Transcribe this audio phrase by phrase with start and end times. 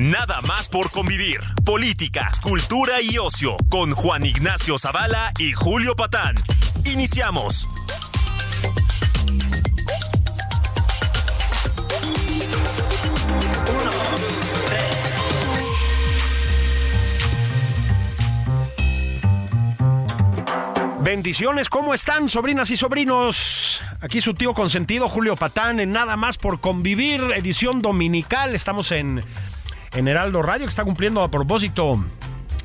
[0.00, 1.40] Nada más por convivir.
[1.62, 6.36] Política, cultura y ocio con Juan Ignacio Zavala y Julio Patán.
[6.86, 7.68] Iniciamos.
[21.02, 23.82] Bendiciones, ¿cómo están, sobrinas y sobrinos?
[24.00, 28.54] Aquí su tío consentido, Julio Patán, en Nada más por convivir, edición dominical.
[28.54, 29.22] Estamos en,
[29.92, 32.02] en Heraldo Radio, que está cumpliendo a propósito,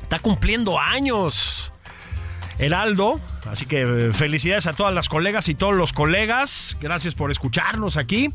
[0.02, 1.72] está cumpliendo años.
[2.58, 6.78] Heraldo, así que eh, felicidades a todas las colegas y todos los colegas.
[6.80, 8.32] Gracias por escucharnos aquí.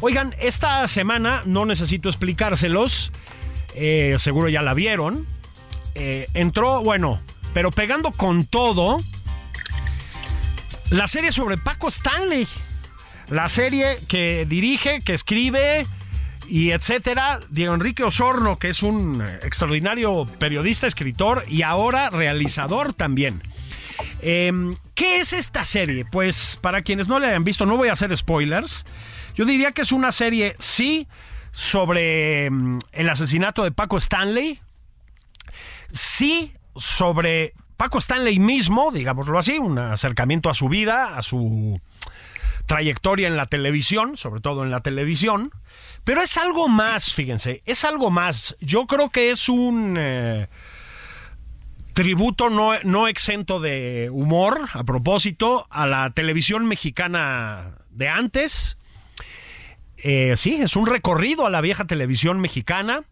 [0.00, 3.12] Oigan, esta semana no necesito explicárselos,
[3.74, 5.26] eh, seguro ya la vieron.
[5.94, 7.20] Eh, entró, bueno,
[7.52, 9.02] pero pegando con todo
[10.90, 12.46] la serie sobre Paco Stanley.
[13.28, 15.86] La serie que dirige, que escribe
[16.48, 17.40] y etcétera.
[17.50, 23.42] Diego Enrique Osorno, que es un extraordinario periodista, escritor y ahora realizador también.
[24.20, 24.52] Eh,
[24.94, 26.04] ¿Qué es esta serie?
[26.04, 28.84] Pues para quienes no la hayan visto, no voy a hacer spoilers.
[29.34, 31.06] Yo diría que es una serie, sí,
[31.52, 34.60] sobre mm, el asesinato de Paco Stanley.
[35.90, 41.80] Sí, sobre Paco Stanley mismo, digámoslo así, un acercamiento a su vida, a su
[42.68, 45.50] trayectoria en la televisión, sobre todo en la televisión.
[46.04, 48.54] Pero es algo más, fíjense, es algo más.
[48.60, 50.46] Yo creo que es un eh,
[51.94, 58.76] tributo no, no exento de humor, a propósito, a la televisión mexicana de antes.
[59.96, 63.02] Eh, sí, es un recorrido a la vieja televisión mexicana.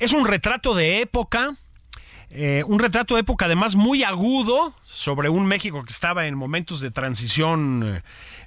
[0.00, 1.50] Es un retrato de época.
[2.30, 6.80] Eh, un retrato de época además muy agudo sobre un México que estaba en momentos
[6.80, 8.02] de transición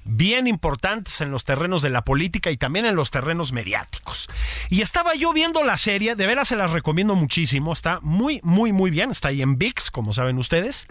[0.08, 4.30] bien importantes en los terrenos de la política y también en los terrenos mediáticos.
[4.70, 8.72] Y estaba yo viendo la serie, de veras se las recomiendo muchísimo, está muy, muy,
[8.72, 10.88] muy bien, está ahí en VIX, como saben ustedes.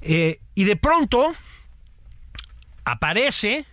[0.00, 1.32] Eh, y de pronto
[2.84, 3.64] aparece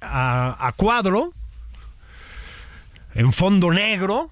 [0.00, 1.32] a, a cuadro,
[3.14, 4.30] en fondo negro,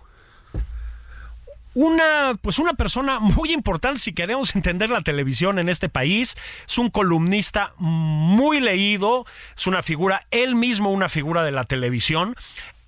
[1.76, 6.34] una, pues una persona muy importante si queremos entender la televisión en este país.
[6.66, 12.34] Es un columnista muy leído, es una figura, él mismo una figura de la televisión.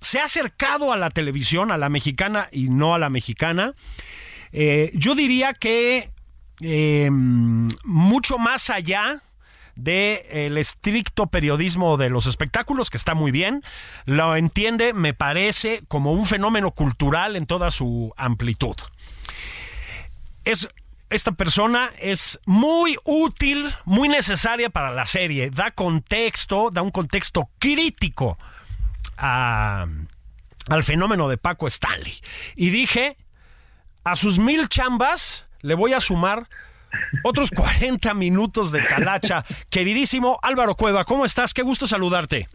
[0.01, 3.75] Se ha acercado a la televisión, a la mexicana y no a la mexicana.
[4.53, 6.09] Eh, yo diría que
[6.61, 9.21] eh, mucho más allá
[9.83, 13.63] del estricto periodismo de los espectáculos, que está muy bien.
[14.05, 18.75] Lo entiende, me parece, como un fenómeno cultural en toda su amplitud.
[20.45, 20.67] Es,
[21.09, 25.49] esta persona es muy útil, muy necesaria para la serie.
[25.49, 28.37] Da contexto, da un contexto crítico
[29.17, 32.13] al fenómeno de Paco Stanley.
[32.55, 33.17] Y dije,
[34.03, 36.47] a sus mil chambas le voy a sumar
[37.23, 39.43] otros 40 minutos de talacha.
[39.69, 41.53] Queridísimo Álvaro Cueva, ¿cómo estás?
[41.53, 42.47] Qué gusto saludarte.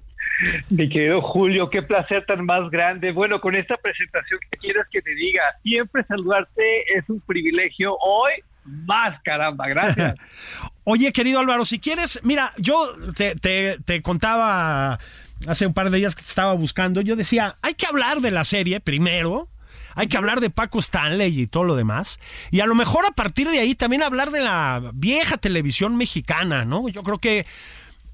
[0.69, 3.13] Mi querido Julio, qué placer tan más grande.
[3.13, 6.63] Bueno, con esta presentación que quieras que te diga, siempre saludarte
[6.97, 7.97] es un privilegio.
[8.01, 8.33] Hoy
[8.65, 10.15] más, caramba, gracias.
[10.85, 14.99] Oye, querido Álvaro, si quieres, mira, yo te, te, te contaba
[15.47, 18.31] hace un par de días que te estaba buscando, yo decía, hay que hablar de
[18.31, 19.49] la serie primero,
[19.95, 22.21] hay que hablar de Paco Stanley y todo lo demás.
[22.51, 26.65] Y a lo mejor a partir de ahí también hablar de la vieja televisión mexicana,
[26.65, 26.89] ¿no?
[26.89, 27.47] Yo creo que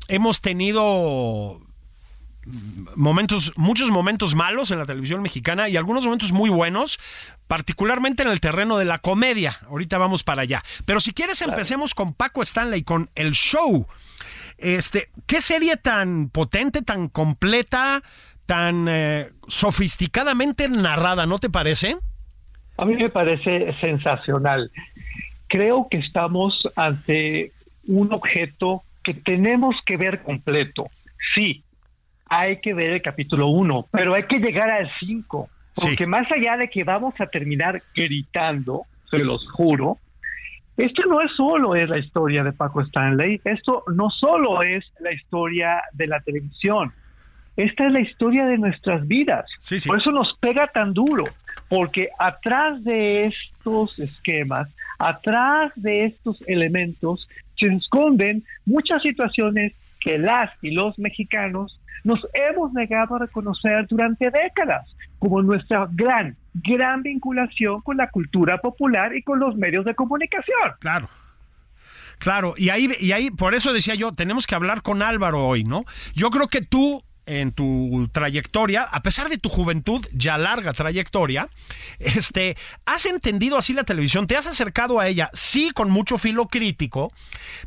[0.09, 1.61] hemos tenido
[2.97, 6.99] momentos, muchos momentos malos en la televisión mexicana y algunos momentos muy buenos,
[7.47, 9.59] particularmente en el terreno de la comedia.
[9.69, 10.63] Ahorita vamos para allá.
[10.87, 13.87] Pero si quieres empecemos con Paco Stanley, con el show.
[14.59, 18.03] Este, ¿qué serie tan potente, tan completa,
[18.51, 21.97] tan eh, sofisticadamente narrada, ¿no te parece?
[22.79, 24.73] A mí me parece sensacional.
[25.47, 27.53] Creo que estamos ante
[27.87, 30.89] un objeto que tenemos que ver completo.
[31.33, 31.63] Sí,
[32.29, 36.07] hay que ver el capítulo 1, pero hay que llegar al 5, porque Sí.
[36.07, 38.83] más allá de que vamos a terminar gritando,
[39.13, 39.99] se los juro,
[40.77, 45.13] esto no es solo es la historia de Paco Stanley, esto no solo es la
[45.13, 46.93] historia de la televisión,
[47.65, 49.47] esta es la historia de nuestras vidas.
[49.61, 49.89] Sí, sí.
[49.89, 51.25] Por eso nos pega tan duro,
[51.69, 54.69] porque atrás de estos esquemas,
[54.99, 57.29] atrás de estos elementos,
[57.59, 64.31] se esconden muchas situaciones que las y los mexicanos nos hemos negado a reconocer durante
[64.31, 69.95] décadas, como nuestra gran, gran vinculación con la cultura popular y con los medios de
[69.95, 70.73] comunicación.
[70.81, 71.09] Claro.
[72.19, 75.65] Claro, y ahí, y ahí, por eso decía yo, tenemos que hablar con Álvaro hoy,
[75.65, 75.85] ¿no?
[76.15, 77.03] Yo creo que tú,
[77.39, 81.49] en tu trayectoria, a pesar de tu juventud, ya larga trayectoria,
[81.99, 86.49] este, has entendido así la televisión, te has acercado a ella, sí, con mucho filo
[86.49, 87.13] crítico,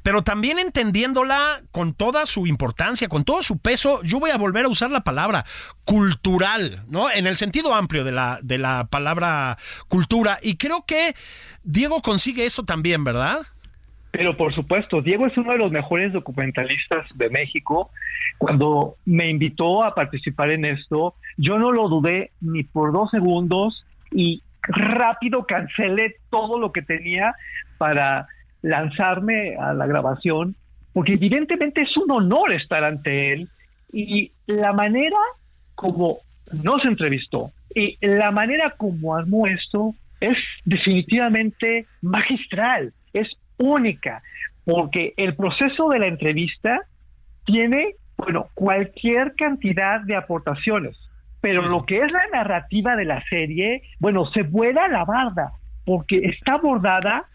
[0.01, 4.65] pero también entendiéndola con toda su importancia, con todo su peso, yo voy a volver
[4.65, 5.45] a usar la palabra
[5.86, 7.10] cultural, ¿no?
[7.10, 9.57] En el sentido amplio de la, de la palabra
[9.88, 11.15] cultura, y creo que
[11.63, 13.48] Diego consigue esto también, ¿verdad?
[14.13, 17.89] Pero por supuesto, Diego es uno de los mejores documentalistas de México.
[18.38, 23.83] Cuando me invitó a participar en esto, yo no lo dudé ni por dos segundos
[24.12, 27.33] y rápido cancelé todo lo que tenía
[27.80, 28.27] para
[28.62, 30.56] lanzarme a la grabación,
[30.94, 33.50] porque evidentemente es un honor estar ante él
[33.92, 35.18] y la manera
[35.74, 36.19] como
[36.51, 43.27] nos entrevistó y la manera como armó esto es definitivamente magistral, es
[43.57, 44.21] única,
[44.65, 46.81] porque el proceso de la entrevista
[47.45, 50.97] tiene, bueno, cualquier cantidad de aportaciones,
[51.41, 55.51] pero lo que es la narrativa de la serie, bueno, se vuela la barda,
[55.85, 57.25] porque está abordada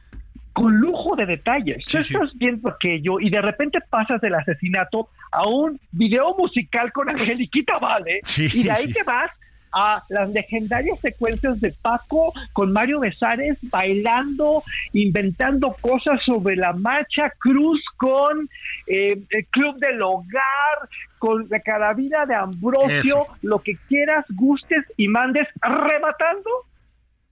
[0.55, 1.85] con lujo de detalles.
[1.85, 7.09] Tú estás viendo aquello y de repente pasas del asesinato a un video musical con
[7.09, 9.31] Angeliquita Vale y de ahí te vas
[9.73, 14.63] a las legendarias secuencias de Paco con Mario Besares bailando,
[14.93, 18.49] inventando cosas sobre la marcha, Cruz con
[18.87, 20.89] eh, el Club del Hogar,
[21.19, 26.51] con la carabina de Ambrosio, lo que quieras, gustes y mandes, rematando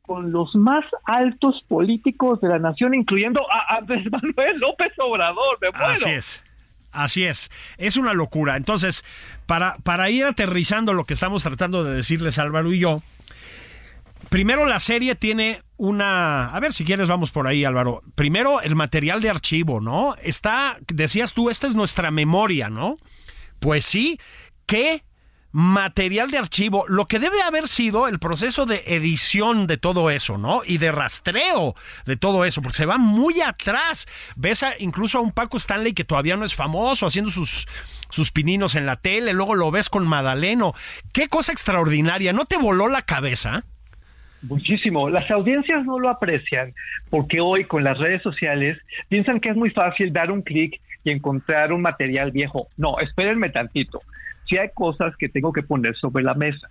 [0.03, 5.59] con los más altos políticos de la nación, incluyendo a Andrés Manuel López Obrador.
[5.61, 5.93] Me muero.
[5.93, 6.45] Así es.
[7.03, 8.57] Así es, es una locura.
[8.57, 9.05] Entonces,
[9.47, 13.03] para, para ir aterrizando lo que estamos tratando de decirles Álvaro y yo,
[14.29, 16.47] primero la serie tiene una...
[16.47, 18.03] A ver, si quieres vamos por ahí, Álvaro.
[18.15, 20.17] Primero el material de archivo, ¿no?
[20.23, 22.97] Está, decías tú, esta es nuestra memoria, ¿no?
[23.61, 24.21] Pues sí,
[24.67, 25.03] ¿qué
[25.57, 30.37] material de archivo, lo que debe haber sido el proceso de edición de todo eso,
[30.37, 30.61] ¿no?
[30.67, 31.75] Y de rastreo
[32.05, 34.07] de todo eso, porque se va muy atrás.
[34.37, 37.67] Ves a, incluso a un Paco Stanley que todavía no es famoso, haciendo sus,
[38.11, 40.75] sus pininos en la tele, luego lo ves con Madaleno.
[41.15, 43.65] Qué cosa extraordinaria, ¿no te voló la cabeza?
[44.43, 45.09] Muchísimo.
[45.09, 46.75] Las audiencias no lo aprecian
[47.09, 48.77] porque hoy con las redes sociales
[49.09, 52.69] piensan que es muy fácil dar un clic y encontrar un material viejo.
[52.77, 54.01] No, espérenme tantito
[54.49, 56.69] si hay cosas que tengo que poner sobre la mesa.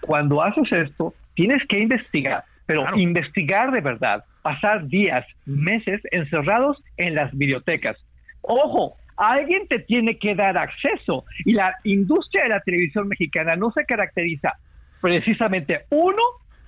[0.00, 7.14] Cuando haces esto, tienes que investigar, pero investigar de verdad, pasar días, meses encerrados en
[7.14, 7.96] las bibliotecas.
[8.42, 13.70] Ojo, alguien te tiene que dar acceso y la industria de la televisión mexicana no
[13.72, 14.54] se caracteriza
[15.00, 16.22] precisamente, uno,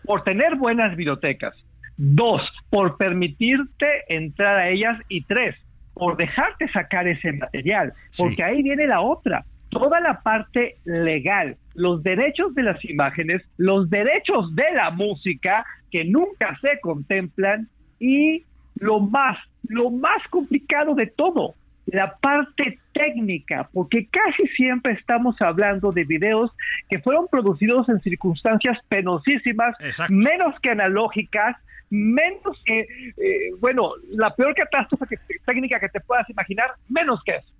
[0.04, 1.54] por tener buenas bibliotecas,
[1.96, 2.40] dos,
[2.70, 5.56] por permitirte entrar a ellas y tres,
[5.94, 12.02] por dejarte sacar ese material, porque ahí viene la otra toda la parte legal, los
[12.02, 18.44] derechos de las imágenes, los derechos de la música que nunca se contemplan y
[18.76, 21.54] lo más, lo más complicado de todo,
[21.86, 26.50] la parte técnica, porque casi siempre estamos hablando de videos
[26.88, 29.74] que fueron producidos en circunstancias penosísimas,
[30.08, 31.56] menos que analógicas,
[31.90, 37.57] menos que, eh, bueno, la peor catástrofe técnica que te puedas imaginar, menos que eso.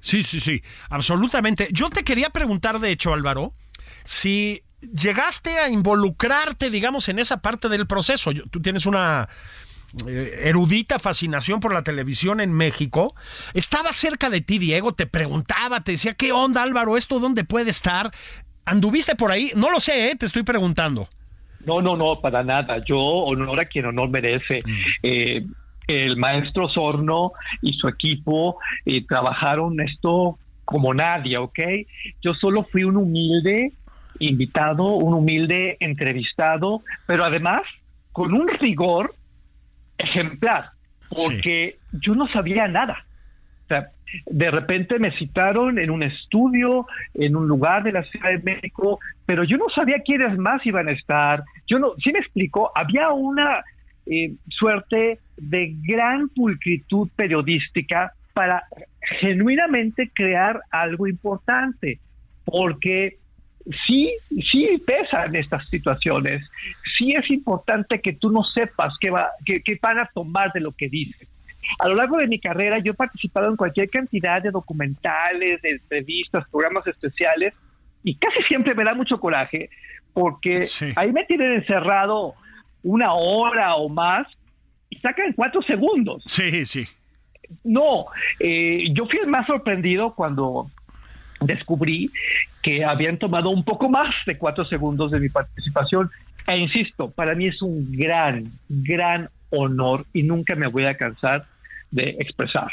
[0.00, 1.68] Sí, sí, sí, absolutamente.
[1.72, 3.52] Yo te quería preguntar, de hecho, Álvaro,
[4.04, 8.30] si llegaste a involucrarte, digamos, en esa parte del proceso.
[8.50, 9.28] Tú tienes una
[10.06, 13.14] eh, erudita fascinación por la televisión en México.
[13.54, 16.96] Estaba cerca de ti, Diego, te preguntaba, te decía, ¿qué onda, Álvaro?
[16.96, 18.12] ¿Esto dónde puede estar?
[18.64, 19.50] ¿Anduviste por ahí?
[19.56, 20.16] No lo sé, ¿eh?
[20.16, 21.08] te estoy preguntando.
[21.64, 22.82] No, no, no, para nada.
[22.86, 24.62] Yo honor a quien honor merece.
[24.64, 24.80] Mm.
[25.02, 25.46] Eh,
[25.88, 31.58] el maestro Sorno y su equipo eh, trabajaron esto como nadie, ¿ok?
[32.20, 33.72] Yo solo fui un humilde
[34.18, 37.62] invitado, un humilde entrevistado, pero además
[38.12, 39.14] con un rigor
[39.96, 40.70] ejemplar,
[41.08, 43.06] porque yo no sabía nada.
[43.64, 43.88] O sea,
[44.26, 48.98] de repente me citaron en un estudio, en un lugar de la Ciudad de México,
[49.24, 51.44] pero yo no sabía quiénes más iban a estar.
[51.66, 53.62] Yo no, sí me explicó, había una
[54.10, 58.64] eh, suerte de gran pulcritud periodística para
[59.20, 61.98] genuinamente crear algo importante.
[62.44, 63.18] porque
[63.86, 66.42] sí, sí pesan estas situaciones.
[66.96, 70.60] Sí es importante que tú no sepas qué, va, qué, qué van a tomar de
[70.60, 71.28] lo que dices.
[71.78, 75.72] A lo largo de mi carrera yo he participado en cualquier cantidad de documentales, de
[75.72, 77.52] entrevistas, programas especiales,
[78.02, 79.68] y casi siempre me da mucho coraje
[80.14, 82.34] porque ahí me tienen encerrado
[82.82, 84.26] una hora o más
[84.90, 86.22] y sacan cuatro segundos.
[86.26, 86.86] Sí, sí.
[87.64, 88.06] No,
[88.40, 90.70] eh, yo fui el más sorprendido cuando
[91.40, 92.10] descubrí
[92.62, 96.10] que habían tomado un poco más de cuatro segundos de mi participación.
[96.46, 101.46] E insisto, para mí es un gran, gran honor y nunca me voy a cansar
[101.90, 102.68] de expresar.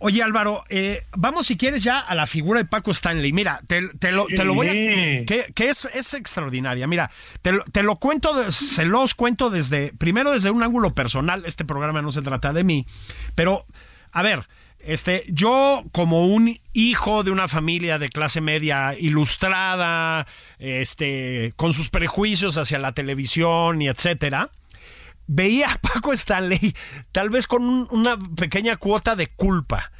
[0.00, 3.32] Oye Álvaro, eh, vamos si quieres ya a la figura de Paco Stanley.
[3.32, 3.80] Mira, te,
[4.12, 4.72] lo, voy a...
[4.72, 6.86] Que, es, es, extraordinaria.
[6.86, 7.10] Mira,
[7.42, 12.12] te, lo cuento, se los cuento desde, primero desde un ángulo personal, este programa no
[12.12, 12.86] se trata de mí,
[13.34, 13.66] pero,
[14.12, 14.46] a ver,
[14.78, 20.28] este, yo como un hijo de una familia de clase media ilustrada,
[20.60, 24.50] este, con sus prejuicios hacia la televisión y etcétera,
[25.28, 26.74] veía a Paco Stanley
[27.12, 29.92] tal vez con una pequeña cuota de culpa.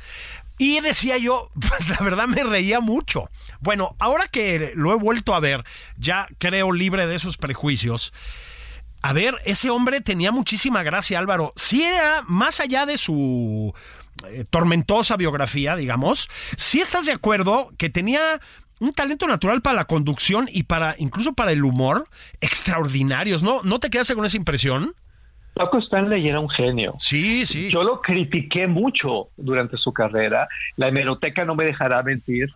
[0.58, 3.30] Y decía yo, pues la verdad me reía mucho.
[3.60, 5.64] Bueno, ahora que lo he vuelto a ver,
[5.96, 8.12] ya creo libre de esos prejuicios.
[9.00, 11.52] A ver, ese hombre tenía muchísima gracia, Álvaro.
[11.54, 13.72] Si era más allá de su
[14.26, 18.40] eh, tormentosa biografía, digamos, si estás de acuerdo que tenía
[18.80, 22.08] un talento natural para la conducción y para incluso para el humor
[22.40, 23.62] extraordinarios, ¿no?
[23.62, 24.94] ¿No te quedaste con esa impresión?
[25.58, 26.94] Paco Stanley era un genio.
[26.98, 27.68] Sí, sí.
[27.68, 30.46] Yo lo critiqué mucho durante su carrera.
[30.76, 32.54] La hemeroteca no me dejará mentir,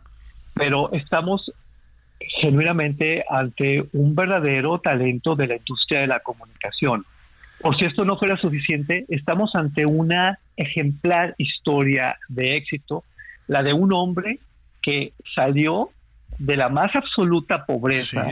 [0.54, 1.50] pero estamos
[2.40, 7.04] genuinamente ante un verdadero talento de la industria de la comunicación.
[7.60, 13.02] Por si esto no fuera suficiente, estamos ante una ejemplar historia de éxito,
[13.48, 14.38] la de un hombre
[14.80, 15.90] que salió
[16.38, 18.26] de la más absoluta pobreza,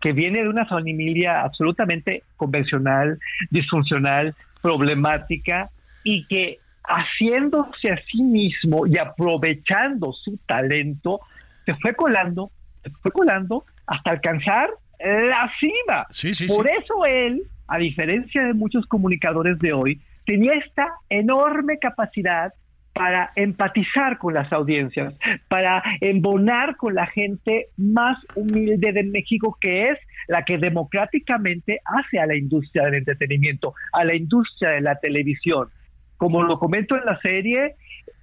[0.00, 3.18] que viene de una familia absolutamente convencional,
[3.50, 5.70] disfuncional, problemática,
[6.02, 11.20] y que haciéndose a sí mismo y aprovechando su talento,
[11.64, 12.50] se fue colando,
[12.82, 16.06] se fue colando hasta alcanzar la cima.
[16.48, 22.52] Por eso él, a diferencia de muchos comunicadores de hoy, tenía esta enorme capacidad
[22.94, 25.14] para empatizar con las audiencias,
[25.48, 29.98] para embonar con la gente más humilde de México, que es
[30.28, 35.68] la que democráticamente hace a la industria del entretenimiento, a la industria de la televisión.
[36.16, 37.74] Como lo comento en la serie,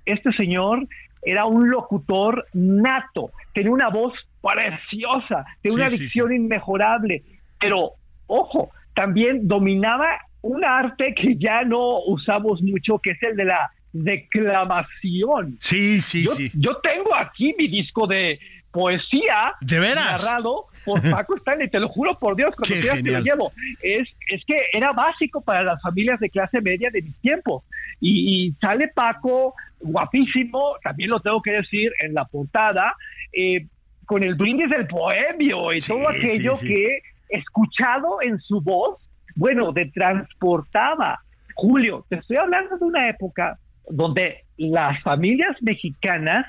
[0.06, 0.88] este señor
[1.22, 7.24] era un locutor nato, tenía una voz preciosa, tenía una dicción inmejorable,
[7.60, 7.92] pero
[8.28, 13.70] ojo, también dominaba un arte que ya no usamos mucho, que es el de la
[13.94, 15.58] declamación.
[15.60, 16.52] Sí, sí, yo, sí.
[16.54, 18.40] Yo tengo aquí mi disco de
[18.72, 20.26] poesía ¿De veras?
[20.26, 23.52] narrado por Paco Stanley, te lo juro por Dios, cuando quieras te lo llevo.
[23.82, 27.64] Es, es que era básico para las familias de clase media de mis tiempos.
[28.00, 32.96] Y, sale Paco, guapísimo, también lo tengo que decir, en la portada,
[33.32, 33.68] eh,
[34.06, 38.98] con el brindis del poemio y todo aquello que escuchado en su voz,
[39.36, 41.22] bueno, de transportaba.
[41.54, 43.58] Julio, te estoy hablando de una época
[43.92, 46.46] donde las familias mexicanas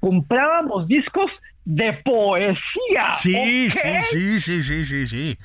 [0.00, 1.30] comprábamos discos
[1.64, 3.10] de poesía.
[3.18, 5.38] Sí, sí, sí, sí, sí, sí, sí,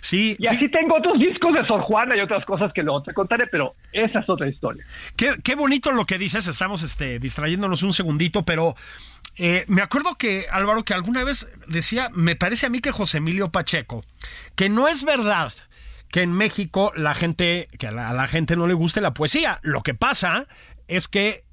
[0.00, 0.36] sí.
[0.38, 3.46] Y así tengo otros discos de Sor Juana y otras cosas que luego te contaré,
[3.46, 4.84] pero esa es otra historia.
[5.16, 8.74] Qué, qué bonito lo que dices, estamos este, distrayéndonos un segundito, pero
[9.38, 13.18] eh, me acuerdo que Álvaro, que alguna vez decía, me parece a mí que José
[13.18, 14.04] Emilio Pacheco,
[14.54, 15.52] que no es verdad
[16.10, 19.58] que en México la gente, que a la gente no le guste la poesía.
[19.62, 20.46] Lo que pasa
[20.88, 21.44] es que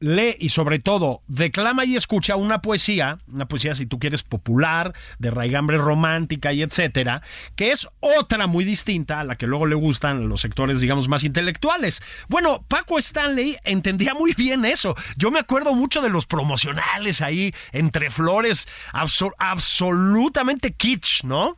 [0.00, 4.92] lee y sobre todo declama y escucha una poesía, una poesía si tú quieres popular,
[5.18, 7.22] de raigambre romántica y etcétera,
[7.56, 11.24] que es otra muy distinta a la que luego le gustan los sectores digamos más
[11.24, 12.02] intelectuales.
[12.28, 14.94] Bueno, Paco Stanley entendía muy bien eso.
[15.16, 18.68] Yo me acuerdo mucho de los promocionales ahí entre flores,
[19.38, 21.56] absolutamente kitsch, ¿no?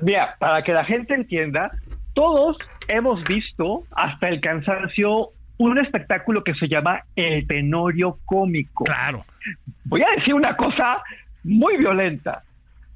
[0.00, 1.70] Mira, para que la gente entienda,
[2.14, 2.56] todos
[2.88, 8.84] hemos visto hasta el cansancio un espectáculo que se llama El Tenorio Cómico.
[8.84, 9.24] Claro.
[9.84, 11.02] Voy a decir una cosa
[11.42, 12.42] muy violenta,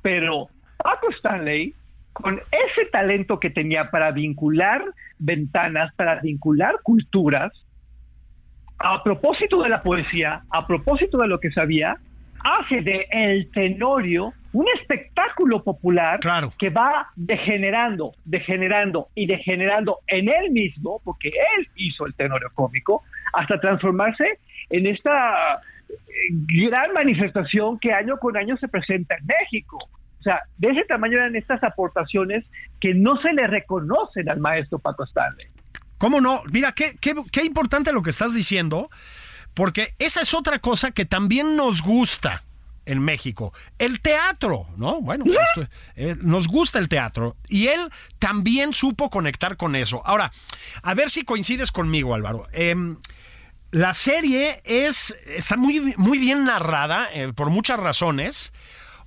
[0.00, 1.74] pero Paco Stanley,
[2.12, 4.84] con ese talento que tenía para vincular
[5.18, 7.52] ventanas, para vincular culturas,
[8.78, 11.96] a propósito de la poesía, a propósito de lo que sabía,
[12.44, 16.20] hace de El Tenorio un espectáculo popular
[16.58, 23.02] que va degenerando, degenerando y degenerando en él mismo, porque él hizo el tenorio cómico,
[23.32, 25.60] hasta transformarse en esta
[26.30, 29.78] gran manifestación que año con año se presenta en México.
[30.20, 32.44] O sea, de ese tamaño eran estas aportaciones
[32.80, 35.46] que no se le reconocen al maestro Paco Stanley.
[35.98, 36.42] ¿Cómo no?
[36.52, 38.90] Mira, qué, qué, qué importante lo que estás diciendo,
[39.54, 42.42] porque esa es otra cosa que también nos gusta
[42.86, 43.52] en México.
[43.78, 45.00] El teatro, ¿no?
[45.00, 50.02] Bueno, pues esto, eh, nos gusta el teatro y él también supo conectar con eso.
[50.04, 50.32] Ahora,
[50.82, 52.48] a ver si coincides conmigo, Álvaro.
[52.52, 52.96] Em,
[53.70, 58.52] la serie es, está muy, muy bien narrada eh, por muchas razones.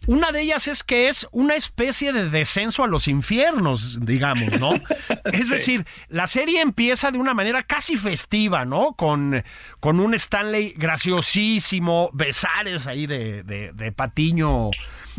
[0.07, 4.73] Una de ellas es que es una especie de descenso a los infiernos, digamos, ¿no?
[5.31, 8.93] Es decir, la serie empieza de una manera casi festiva, ¿no?
[8.93, 9.43] Con,
[9.79, 14.69] con un Stanley graciosísimo, besares ahí de, de, de Patiño,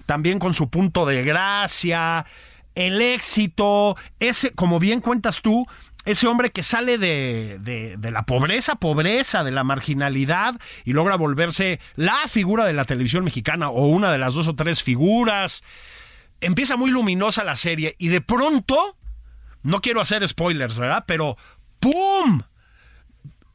[0.07, 2.27] también con su punto de gracia,
[2.75, 5.67] el éxito, ese, como bien cuentas tú,
[6.07, 11.81] ese hombre que sale de, de, la pobreza, pobreza, de la marginalidad y logra volverse
[11.97, 15.65] la figura de la televisión mexicana o una de las dos o tres figuras.
[16.41, 18.97] Empieza muy luminosa la serie y de pronto,
[19.65, 21.05] no quiero hacer spoilers, ¿verdad?
[21.09, 21.37] Pero
[21.81, 22.43] ¡pum!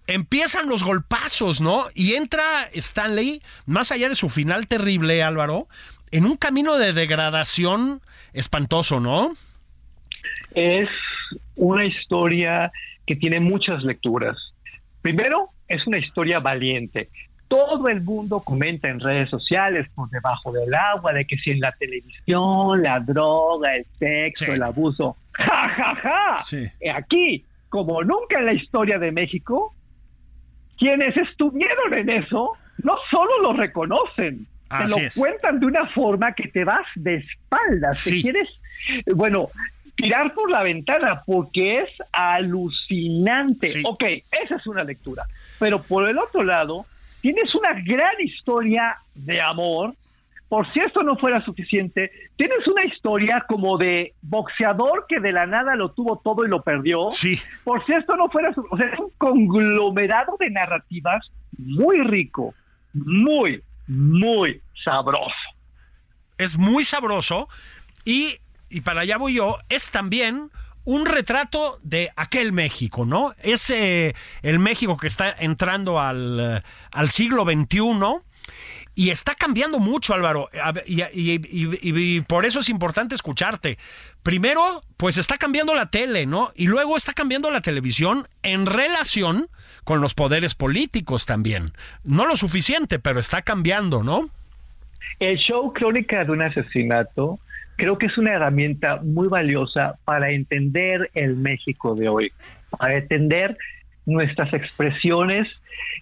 [0.05, 1.85] Empiezan los golpazos, ¿no?
[1.95, 5.69] Y entra Stanley, más allá de su final terrible, Álvaro,
[6.11, 8.01] en un camino de degradación
[8.33, 9.37] espantoso, ¿no?
[10.53, 10.89] Es
[11.55, 12.71] una historia
[13.05, 14.37] que tiene muchas lecturas.
[15.01, 17.09] Primero, es una historia valiente.
[17.47, 21.59] Todo el mundo comenta en redes sociales por debajo del agua de que si en
[21.59, 26.95] la televisión, la droga, el sexo, el abuso, ja, ja, ja.
[26.95, 29.75] Aquí, como nunca en la historia de México,
[30.77, 36.47] quienes estuvieron en eso no solo lo reconocen, te lo cuentan de una forma que
[36.47, 37.97] te vas de espaldas.
[37.97, 38.47] Si quieres,
[39.13, 39.49] bueno,
[40.01, 43.69] tirar por la ventana porque es alucinante.
[43.85, 44.03] Ok,
[44.43, 45.25] esa es una lectura.
[45.59, 46.85] Pero por el otro lado,
[47.21, 49.93] tienes una gran historia de amor.
[50.49, 55.45] Por si esto no fuera suficiente, tienes una historia como de boxeador que de la
[55.45, 57.09] nada lo tuvo todo y lo perdió.
[57.11, 57.39] Sí.
[57.63, 62.53] Por si esto no fuera, o sea, es un conglomerado de narrativas muy rico,
[62.93, 65.31] muy, muy sabroso.
[66.37, 67.47] Es muy sabroso
[68.03, 68.37] y
[68.71, 70.49] y para allá voy yo, es también
[70.83, 73.35] un retrato de aquel México, ¿no?
[73.41, 77.81] Es el México que está entrando al, al siglo XXI.
[78.93, 80.49] Y está cambiando mucho, Álvaro,
[80.85, 83.77] y, y, por eso es importante escucharte.
[84.21, 86.51] Primero, pues está cambiando la tele, ¿no?
[86.55, 89.47] Y luego está cambiando la televisión en relación
[89.85, 91.71] con los poderes políticos también.
[92.03, 94.29] No lo suficiente, pero está cambiando, ¿no?
[95.19, 97.39] El show Crónica de un asesinato
[97.81, 102.31] creo que es una herramienta muy valiosa para entender el México de hoy,
[102.69, 103.57] para entender
[104.05, 105.47] nuestras expresiones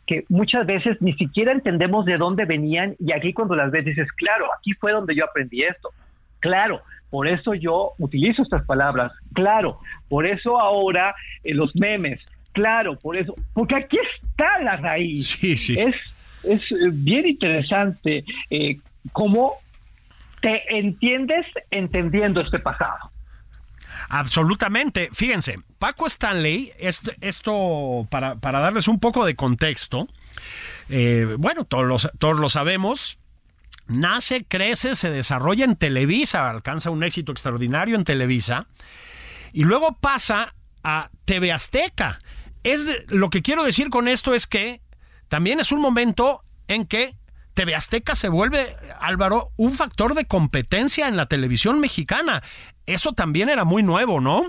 [0.05, 4.11] que muchas veces ni siquiera entendemos de dónde venían y aquí cuando las ves dices,
[4.11, 5.91] claro, aquí fue donde yo aprendí esto,
[6.41, 11.15] claro, por eso yo utilizo estas palabras, claro, por eso ahora
[11.45, 12.19] eh, los memes,
[12.51, 15.29] claro, por eso, porque aquí está la raíz.
[15.29, 15.79] Sí, sí.
[15.79, 15.95] Es,
[16.43, 18.79] es eh, bien interesante eh,
[19.13, 19.59] cómo
[20.41, 23.11] te entiendes entendiendo este pasado.
[24.09, 25.09] Absolutamente.
[25.13, 30.07] Fíjense, Paco Stanley, esto, para, para, darles un poco de contexto,
[30.89, 33.19] eh, bueno, todos, todos lo sabemos,
[33.87, 38.67] nace, crece, se desarrolla en Televisa, alcanza un éxito extraordinario en Televisa,
[39.53, 42.19] y luego pasa a TV Azteca.
[42.63, 44.81] Es lo que quiero decir con esto es que
[45.27, 47.15] también es un momento en que
[47.53, 52.41] TV Azteca se vuelve, Álvaro, un factor de competencia en la televisión mexicana.
[52.85, 54.43] Eso también era muy nuevo, ¿no?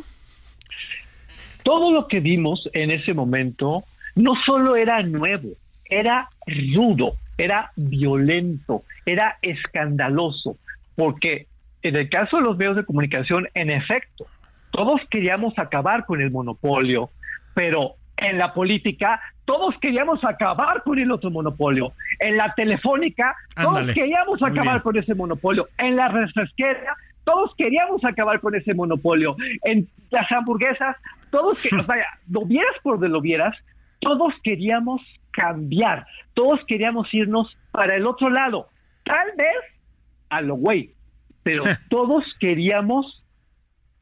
[1.63, 3.85] Todo lo que vimos en ese momento
[4.15, 5.49] no solo era nuevo,
[5.85, 10.57] era rudo, era violento, era escandaloso,
[10.95, 11.47] porque
[11.83, 14.27] en el caso de los medios de comunicación, en efecto,
[14.71, 17.11] todos queríamos acabar con el monopolio,
[17.55, 21.93] pero en la política todos queríamos acabar con el otro monopolio.
[22.21, 25.69] En la telefónica, todos queríamos acabar con ese monopolio.
[25.77, 29.35] En la refresquera, todos queríamos acabar con ese monopolio.
[29.65, 30.97] En las hamburguesas,
[31.31, 33.57] todos que, vaya, lo vieras por donde lo vieras,
[33.99, 35.03] todos queríamos
[35.33, 36.07] cambiar.
[36.35, 38.69] Todos queríamos irnos para el otro lado.
[39.03, 39.57] Tal vez
[40.29, 40.95] a lo güey,
[41.43, 43.25] pero todos queríamos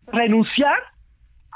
[0.07, 0.77] renunciar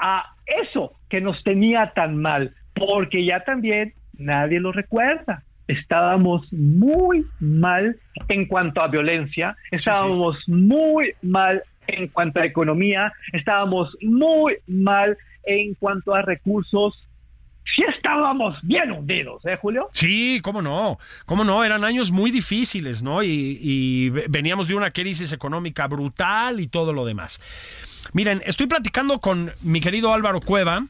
[0.01, 5.43] a eso que nos tenía tan mal, porque ya también nadie lo recuerda.
[5.67, 7.95] Estábamos muy mal
[8.27, 15.73] en cuanto a violencia, estábamos muy mal en cuanto a economía, estábamos muy mal en
[15.75, 16.93] cuanto a recursos.
[17.95, 19.89] Estábamos bien hundidos, ¿eh, Julio?
[19.91, 23.23] Sí, cómo no, cómo no, eran años muy difíciles, ¿no?
[23.23, 27.41] Y, y veníamos de una crisis económica brutal y todo lo demás.
[28.13, 30.85] Miren, estoy platicando con mi querido Álvaro Cueva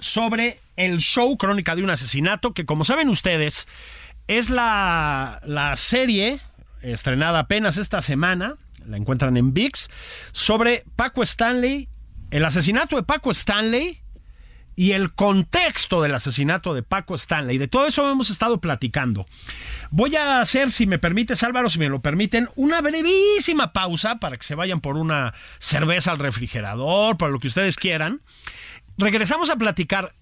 [0.00, 3.68] sobre el show Crónica de un asesinato, que como saben ustedes,
[4.26, 6.40] es la, la serie
[6.82, 8.56] estrenada apenas esta semana,
[8.86, 9.88] la encuentran en VIX,
[10.32, 11.88] sobre Paco Stanley,
[12.30, 14.00] el asesinato de Paco Stanley
[14.76, 17.58] y el contexto del asesinato de Paco Stanley.
[17.58, 19.26] De todo eso hemos estado platicando.
[19.90, 24.36] Voy a hacer, si me permites, Álvaro, si me lo permiten, una brevísima pausa para
[24.36, 28.22] que se vayan por una cerveza al refrigerador, por lo que ustedes quieran.
[28.98, 30.14] Regresamos a platicar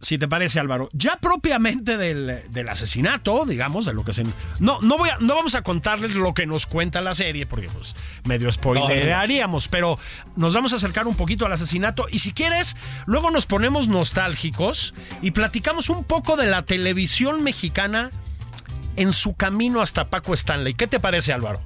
[0.00, 4.22] si te parece Álvaro, ya propiamente del, del, asesinato, digamos, de lo que se...
[4.60, 7.68] No, no, voy a, no vamos a contarles lo que nos cuenta la serie, porque
[7.68, 9.98] pues medio spoilearíamos, pero
[10.36, 14.94] nos vamos a acercar un poquito al asesinato y si quieres, luego nos ponemos nostálgicos
[15.20, 18.10] y platicamos un poco de la televisión mexicana
[18.96, 20.74] en su camino hasta Paco Stanley.
[20.74, 21.60] ¿Qué te parece Álvaro?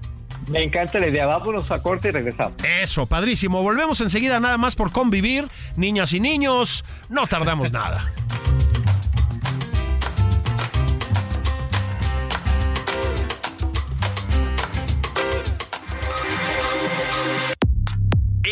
[0.49, 1.27] Me encanta la idea.
[1.27, 2.55] Vámonos a corte y regresamos.
[2.64, 3.62] Eso, padrísimo.
[3.62, 5.47] Volvemos enseguida nada más por convivir.
[5.77, 8.12] Niñas y niños, no tardamos nada.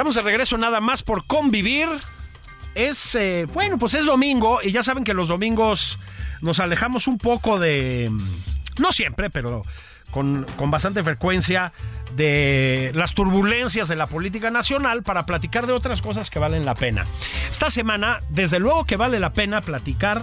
[0.00, 1.86] Estamos de regreso nada más por convivir.
[2.74, 5.98] Es, eh, bueno, pues es domingo y ya saben que los domingos
[6.40, 8.10] nos alejamos un poco de,
[8.78, 9.60] no siempre, pero
[10.10, 11.74] con, con, bastante frecuencia
[12.16, 16.74] de las turbulencias de la política nacional para platicar de otras cosas que valen la
[16.74, 17.04] pena.
[17.50, 20.22] Esta semana, desde luego que vale la pena platicar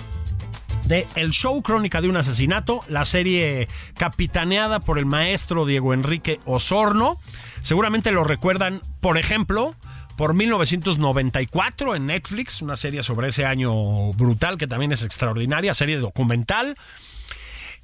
[0.88, 6.39] de El Show Crónica de un Asesinato, la serie capitaneada por el maestro Diego Enrique
[6.45, 7.19] Osorno.
[7.62, 9.76] Seguramente lo recuerdan, por ejemplo,
[10.15, 15.97] por 1994 en Netflix, una serie sobre ese año brutal que también es extraordinaria, serie
[15.97, 16.78] documental.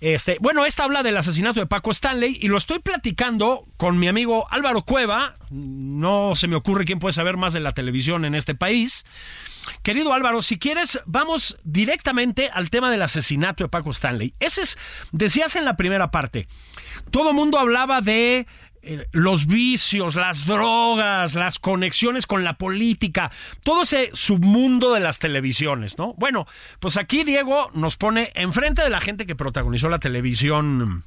[0.04, 4.10] Este, bueno, esta habla del asesinato de Paco Stanley y lo estoy platicando con mi
[4.10, 5.36] amigo Álvaro Cueva.
[5.50, 9.06] No se me ocurre quién puede saber más de la televisión en este país.
[9.82, 14.34] Querido Álvaro, si quieres, vamos directamente al tema del asesinato de Paco Stanley.
[14.42, 14.78] Ese es,
[15.14, 16.50] decías en la primera parte,
[17.10, 18.46] todo mundo hablaba de
[19.12, 23.32] los vicios, las drogas, las conexiones con la política,
[23.64, 26.14] todo ese submundo de las televisiones, ¿no?
[26.18, 26.48] Bueno,
[26.80, 31.04] pues aquí Diego nos pone enfrente de la gente que protagonizó la televisión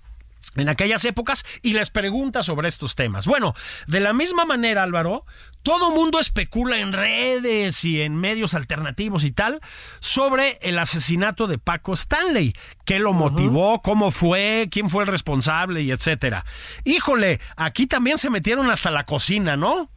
[0.56, 3.26] en aquellas épocas y les pregunta sobre estos temas.
[3.26, 3.54] Bueno,
[3.86, 5.24] de la misma manera, Álvaro,
[5.66, 9.58] todo mundo especula en redes y en medios alternativos y tal
[9.98, 15.82] sobre el asesinato de Paco Stanley, qué lo motivó, cómo fue, quién fue el responsable
[15.82, 16.44] y etcétera.
[16.84, 19.90] Híjole, aquí también se metieron hasta la cocina, ¿no?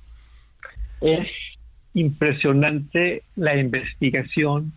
[1.01, 1.27] Es
[1.93, 4.73] impresionante la investigación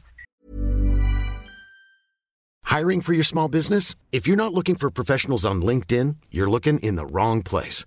[2.65, 3.95] Hiring for your small business?
[4.13, 7.87] If you're not looking for professionals on LinkedIn, you're looking in the wrong place.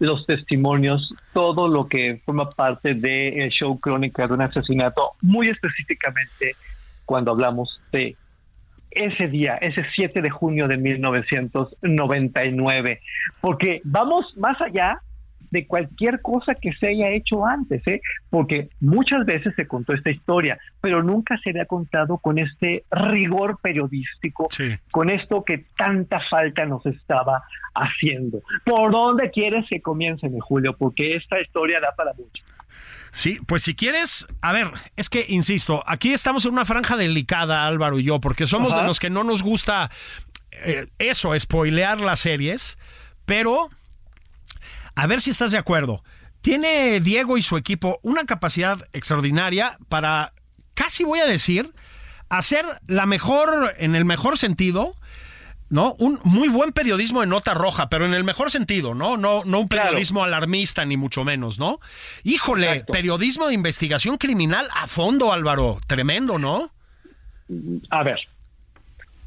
[0.00, 6.56] Los testimonios, todo lo que forma parte del show Crónica de un asesinato, muy específicamente
[7.04, 8.16] cuando hablamos de
[8.90, 13.00] ese día, ese 7 de junio de 1999,
[13.40, 15.00] porque vamos más allá
[15.50, 18.00] de cualquier cosa que se haya hecho antes, ¿eh?
[18.30, 23.58] porque muchas veces se contó esta historia, pero nunca se había contado con este rigor
[23.60, 24.48] periodístico,
[24.90, 27.42] con esto que tanta falta nos estaba
[27.74, 28.40] haciendo.
[28.64, 30.76] ¿Por dónde quieres que comience, mi Julio?
[30.76, 32.42] Porque esta historia da para mucho.
[33.12, 37.66] Sí, pues si quieres, a ver, es que, insisto, aquí estamos en una franja delicada,
[37.66, 39.90] Álvaro y yo, porque somos de los que no nos gusta
[40.52, 42.78] eh, eso, spoilear las series,
[43.26, 43.70] pero
[44.94, 46.02] A ver si estás de acuerdo.
[46.40, 50.32] Tiene Diego y su equipo una capacidad extraordinaria para,
[50.74, 51.72] casi voy a decir,
[52.28, 54.94] hacer la mejor, en el mejor sentido,
[55.68, 55.94] ¿no?
[55.98, 59.16] Un muy buen periodismo de nota roja, pero en el mejor sentido, ¿no?
[59.16, 61.78] No, no un periodismo alarmista, ni mucho menos, ¿no?
[62.24, 65.78] Híjole, periodismo de investigación criminal a fondo, Álvaro.
[65.86, 66.72] Tremendo, ¿no?
[67.90, 68.18] A ver,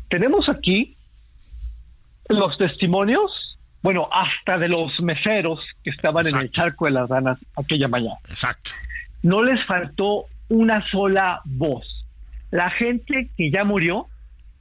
[0.09, 0.95] tenemos aquí
[2.29, 3.31] los testimonios,
[3.83, 8.15] bueno, hasta de los meseros que estaban en el charco de las ranas aquella mañana.
[8.29, 8.71] Exacto.
[9.21, 11.85] No les faltó una sola voz.
[12.49, 14.07] La gente que ya murió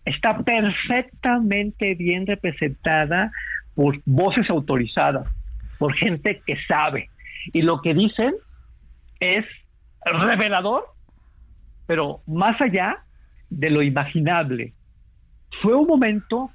[0.05, 3.31] está perfectamente bien representada
[3.77, 5.29] por voces autorizadas,
[5.79, 7.09] por gente que sabe.
[7.53, 8.35] Y lo que dicen
[9.21, 9.45] es
[10.05, 10.85] revelador,
[11.87, 12.99] pero más allá
[13.51, 14.73] de lo imaginable.
[15.61, 16.51] Fue un momento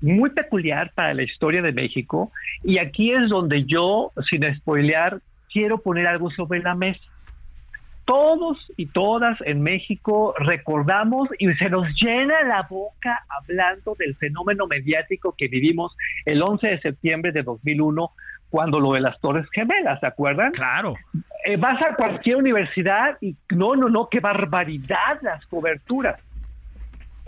[0.00, 2.30] muy peculiar para la historia de México
[2.62, 5.20] y aquí es donde yo, sin spoilear,
[5.52, 7.00] quiero poner algo sobre la mesa
[8.06, 14.66] todos y todas en México recordamos y se nos llena la boca hablando del fenómeno
[14.66, 18.10] mediático que vivimos el 11 de septiembre de 2001
[18.48, 20.52] cuando lo de las Torres Gemelas, ¿se acuerdan?
[20.52, 20.94] Claro.
[21.44, 26.20] Eh, vas a cualquier universidad y no, no, no, qué barbaridad las coberturas.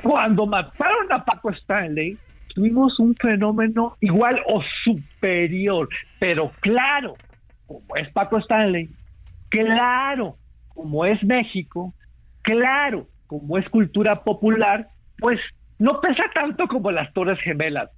[0.01, 2.17] Cuando mataron a Paco Stanley,
[2.59, 7.15] tuvimos un fenómeno igual o superior, pero claro,
[7.67, 8.91] como es Paco Stanley,
[9.49, 10.35] claro,
[10.75, 11.95] como es México,
[12.43, 15.39] claro, como es cultura popular, pues
[15.79, 17.91] no pesa tanto como las Torres Gemelas.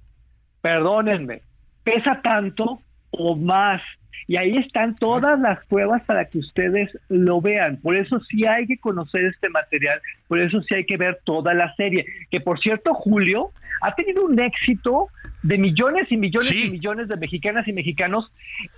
[0.61, 1.41] Perdónenme,
[1.83, 3.81] pesa tanto o más.
[4.27, 7.77] Y ahí están todas las pruebas para que ustedes lo vean.
[7.77, 11.53] Por eso sí hay que conocer este material, por eso sí hay que ver toda
[11.53, 12.05] la serie.
[12.29, 15.07] Que por cierto, Julio ha tenido un éxito
[15.43, 18.31] de millones y millones y millones de mexicanas y mexicanos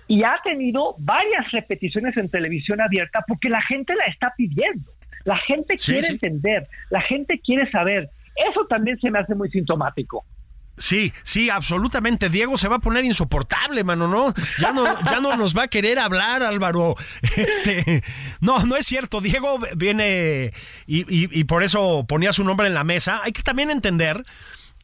[0.08, 4.90] y ha tenido varias repeticiones en televisión abierta porque la gente la está pidiendo.
[5.24, 8.10] La gente quiere entender, la gente quiere saber.
[8.50, 10.24] Eso también se me hace muy sintomático.
[10.76, 12.28] Sí, sí, absolutamente.
[12.28, 14.34] Diego se va a poner insoportable, mano, ¿no?
[14.58, 16.96] Ya no, ya no nos va a querer hablar, Álvaro.
[17.36, 18.02] Este,
[18.40, 19.20] no, no es cierto.
[19.20, 20.52] Diego viene
[20.86, 23.20] y, y por eso ponía su nombre en la mesa.
[23.22, 24.24] Hay que también entender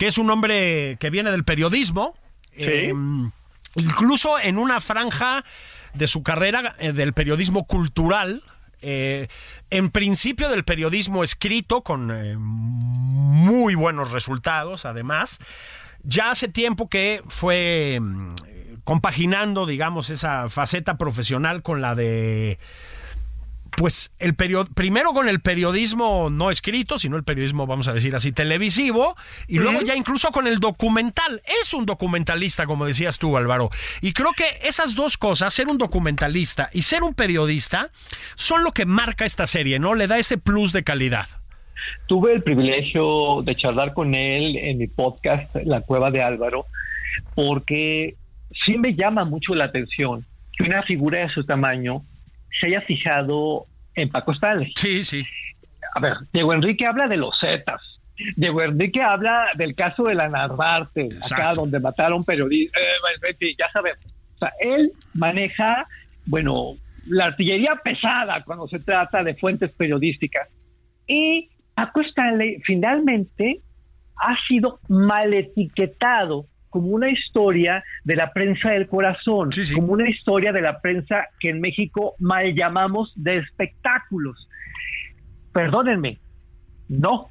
[0.00, 2.14] que es un hombre que viene del periodismo,
[2.56, 3.30] em,
[3.74, 5.44] incluso en una franja
[5.92, 8.42] de su carrera eh, del periodismo cultural,
[8.80, 9.28] eh,
[9.68, 15.38] en principio del periodismo escrito, con eh, muy buenos resultados, además.
[16.02, 18.34] Ya hace tiempo que fue em,
[18.84, 22.58] compaginando, digamos, esa faceta profesional con la de
[23.70, 28.32] pues el primero con el periodismo no escrito, sino el periodismo, vamos a decir así,
[28.32, 31.42] televisivo, y luego ya incluso con el documental.
[31.62, 33.70] Es un documentalista, como decías tú, Álvaro.
[34.00, 37.90] Y creo que esas dos cosas, ser un documentalista y ser un periodista,
[38.34, 39.94] son lo que marca esta serie, ¿no?
[39.94, 41.39] Le da ese plus de calidad.
[42.06, 46.66] Tuve el privilegio de charlar con él en mi podcast, La Cueva de Álvaro,
[47.34, 48.16] porque
[48.64, 50.24] sí me llama mucho la atención
[50.56, 52.02] que una figura de su tamaño
[52.60, 54.72] se haya fijado en Paco Stanley.
[54.76, 55.24] Sí, sí.
[55.94, 57.80] A ver, Diego Enrique habla de los Zetas.
[58.36, 62.82] Diego Enrique habla del caso de la Narvarte, acá donde mataron periodistas.
[62.82, 64.04] Eh, ya sabemos.
[64.34, 65.86] O sea, él maneja,
[66.26, 66.76] bueno,
[67.06, 70.48] la artillería pesada cuando se trata de fuentes periodísticas.
[71.06, 71.49] Y
[71.80, 73.60] Paco Stanley finalmente
[74.18, 80.52] ha sido mal etiquetado como una historia de la prensa del corazón, como una historia
[80.52, 84.46] de la prensa que en México mal llamamos de espectáculos.
[85.54, 86.18] Perdónenme,
[86.90, 87.30] no.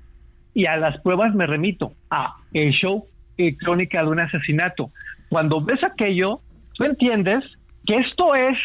[0.56, 3.06] Y a las pruebas me remito a el show
[3.38, 4.92] y Crónica de un asesinato.
[5.30, 6.42] Cuando ves aquello,
[6.74, 7.44] tú entiendes
[7.86, 8.58] que esto es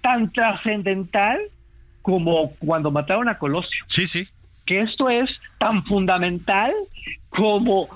[0.00, 1.38] tan trascendental
[2.02, 3.84] como cuando mataron a Colosio.
[3.86, 4.26] Sí, sí.
[4.78, 6.72] Esto es tan fundamental
[7.30, 7.88] como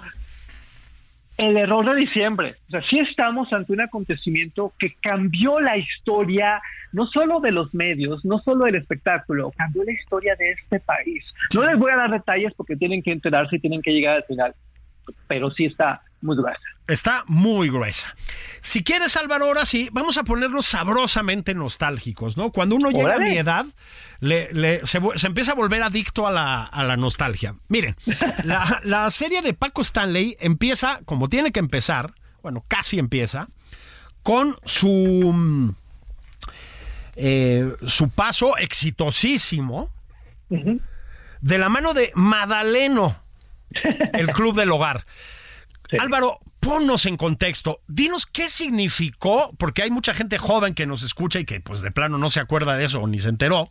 [1.36, 2.56] el error de diciembre.
[2.68, 6.60] O sea, sí estamos ante un acontecimiento que cambió la historia,
[6.92, 11.24] no solo de los medios, no solo del espectáculo, cambió la historia de este país.
[11.54, 14.24] No les voy a dar detalles porque tienen que enterarse y tienen que llegar al
[14.24, 14.54] final,
[15.28, 16.60] pero sí está muy gruesa.
[16.88, 18.14] Está muy gruesa.
[18.60, 22.50] Si quieres, Álvaro, ahora sí, vamos a ponernos sabrosamente nostálgicos, ¿no?
[22.50, 23.66] Cuando uno llega a mi edad,
[24.20, 27.56] se, empieza a volver adicto a la, nostalgia.
[27.68, 27.96] Miren,
[28.44, 33.48] la, serie de Paco Stanley empieza, como tiene que empezar, bueno, casi empieza,
[34.22, 35.74] con su,
[37.16, 39.90] eh, su paso exitosísimo
[41.40, 43.16] de la mano de Madaleno,
[44.12, 45.04] el Club del Hogar.
[45.98, 47.80] Álvaro, ponnos en contexto.
[47.86, 51.90] Dinos qué significó, porque hay mucha gente joven que nos escucha y que pues de
[51.90, 53.68] plano no se acuerda de eso o ni se enteró.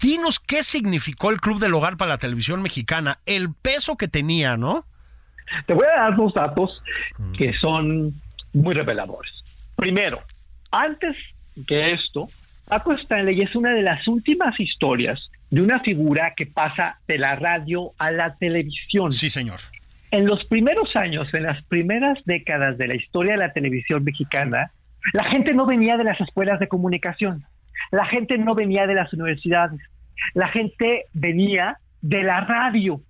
[0.00, 4.56] Dinos qué significó el Club del Hogar para la televisión mexicana, el peso que tenía,
[4.56, 4.84] ¿no?
[5.66, 6.70] Te voy a dar dos datos
[7.36, 8.14] que son
[8.52, 9.32] muy reveladores.
[9.76, 10.22] Primero,
[10.70, 11.16] antes
[11.66, 12.28] que esto,
[12.66, 17.36] Paco Stanley es una de las últimas historias de una figura que pasa de la
[17.36, 19.12] radio a la televisión.
[19.12, 19.60] Sí, señor.
[20.12, 24.70] En los primeros años, en las primeras décadas de la historia de la televisión mexicana,
[25.14, 27.42] la gente no venía de las escuelas de comunicación,
[27.90, 29.80] la gente no venía de las universidades,
[30.34, 33.00] la gente venía de la radio.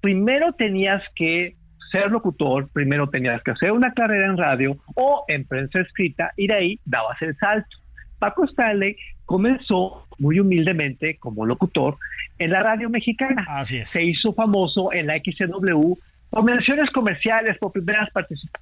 [0.00, 1.56] Primero tenías que
[1.90, 6.46] ser locutor, primero tenías que hacer una carrera en radio o en prensa escrita y
[6.46, 7.76] de ahí dabas el salto.
[8.20, 11.96] Paco Stanley comenzó muy humildemente como locutor
[12.38, 13.44] en la radio mexicana.
[13.48, 13.90] Así es.
[13.90, 15.94] Se hizo famoso en la XCW
[16.34, 18.08] por menciones comerciales, por primeras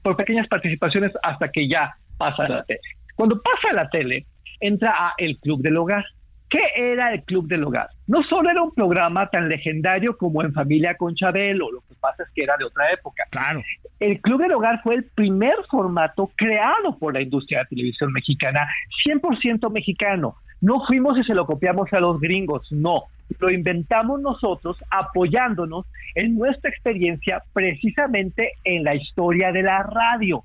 [0.02, 2.80] por pequeñas participaciones hasta que ya pasa la tele.
[3.14, 4.26] Cuando pasa la tele,
[4.60, 6.04] entra a El Club del Hogar.
[6.52, 7.88] ¿Qué era el Club del Hogar?
[8.06, 12.24] No solo era un programa tan legendario como En Familia con Chabelo, lo que pasa
[12.24, 13.24] es que era de otra época.
[13.30, 13.62] Claro.
[13.98, 18.12] El Club del Hogar fue el primer formato creado por la industria de la televisión
[18.12, 18.68] mexicana,
[19.02, 20.36] 100% mexicano.
[20.60, 23.04] No fuimos y se lo copiamos a los gringos, no.
[23.38, 30.44] Lo inventamos nosotros apoyándonos en nuestra experiencia precisamente en la historia de la radio.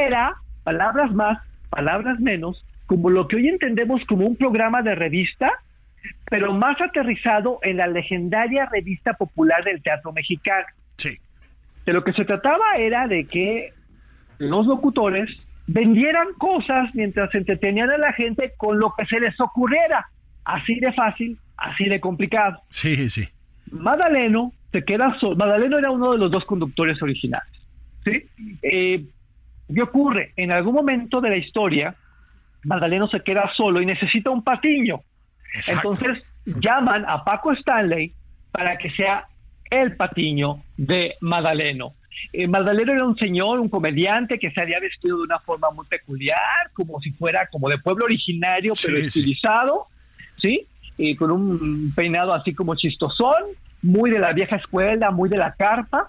[0.00, 5.50] Era, palabras más, palabras menos, como lo que hoy entendemos como un programa de revista,
[6.30, 10.66] pero más aterrizado en la legendaria revista popular del teatro mexicano.
[10.96, 11.18] Sí.
[11.84, 13.72] De lo que se trataba era de que
[14.38, 15.28] los locutores
[15.66, 20.06] vendieran cosas mientras entretenían a la gente con lo que se les ocurriera.
[20.44, 22.62] Así de fácil, así de complicado.
[22.70, 23.28] Sí, sí.
[23.70, 25.36] Madaleno se queda solo.
[25.36, 27.52] Madaleno era uno de los dos conductores originales.
[28.04, 28.22] ¿sí?
[28.62, 29.04] Eh,
[29.72, 30.32] ¿Qué ocurre?
[30.36, 31.94] En algún momento de la historia,
[32.66, 35.00] Madaleno se queda solo y necesita un patiño.
[35.54, 35.92] Exacto.
[35.94, 36.24] Entonces
[36.60, 38.12] llaman a Paco Stanley
[38.52, 39.26] para que sea
[39.70, 41.94] el patiño de Madaleno.
[42.32, 45.86] Eh, Madaleno era un señor, un comediante que se había vestido de una forma muy
[45.86, 49.06] peculiar, como si fuera como de pueblo originario, pero Sí, sí.
[49.20, 49.86] estilizado,
[50.40, 50.66] ¿sí?
[50.98, 53.42] Y con un peinado así como chistosón,
[53.82, 56.08] muy de la vieja escuela, muy de la carpa,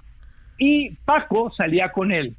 [0.57, 2.35] y Paco salía con él.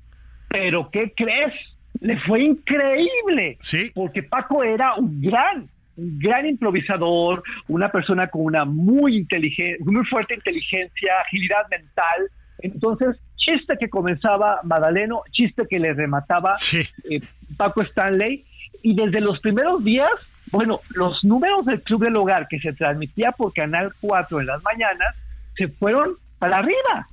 [0.49, 1.53] Pero ¿qué crees?
[2.01, 3.91] Le fue increíble, Sí.
[3.95, 10.05] porque Paco era un gran, un gran improvisador, una persona con una muy inteligente, muy
[10.07, 12.31] fuerte inteligencia, agilidad mental.
[12.61, 16.81] Entonces, chiste que comenzaba Madaleno, chiste que le remataba Sí.
[17.11, 17.21] eh,
[17.57, 18.45] Paco Stanley,
[18.83, 20.11] y desde los primeros días,
[20.53, 24.63] bueno, los números del Club del Hogar que se transmitía por Canal 4 en las
[24.63, 25.17] mañanas,
[25.57, 27.09] se fueron para arriba.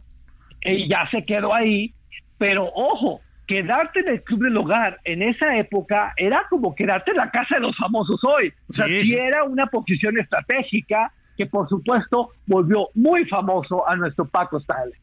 [0.62, 1.94] Y ya se quedó ahí,
[2.38, 7.18] pero ojo, quedarte en el Club del Hogar en esa época era como quedarte en
[7.18, 8.54] la casa de los famosos hoy.
[8.70, 14.26] O sea, Sí, era una posición estratégica que por supuesto volvió muy famoso a nuestro
[14.26, 15.00] Paco Stanley.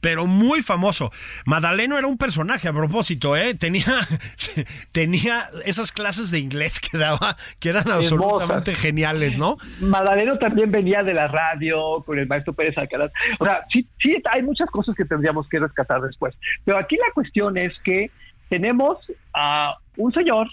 [0.00, 1.10] Pero muy famoso.
[1.44, 3.54] Madaleno era un personaje a propósito, ¿eh?
[3.54, 3.84] Tenía,
[4.92, 9.56] tenía esas clases de inglés que daba, que eran absolutamente geniales, ¿no?
[9.80, 13.10] Madaleno también venía de la radio con el maestro Pérez Alcalá.
[13.38, 16.34] O sea, sí, sí, hay muchas cosas que tendríamos que rescatar después.
[16.64, 18.10] Pero aquí la cuestión es que
[18.48, 18.98] tenemos
[19.34, 20.48] a un señor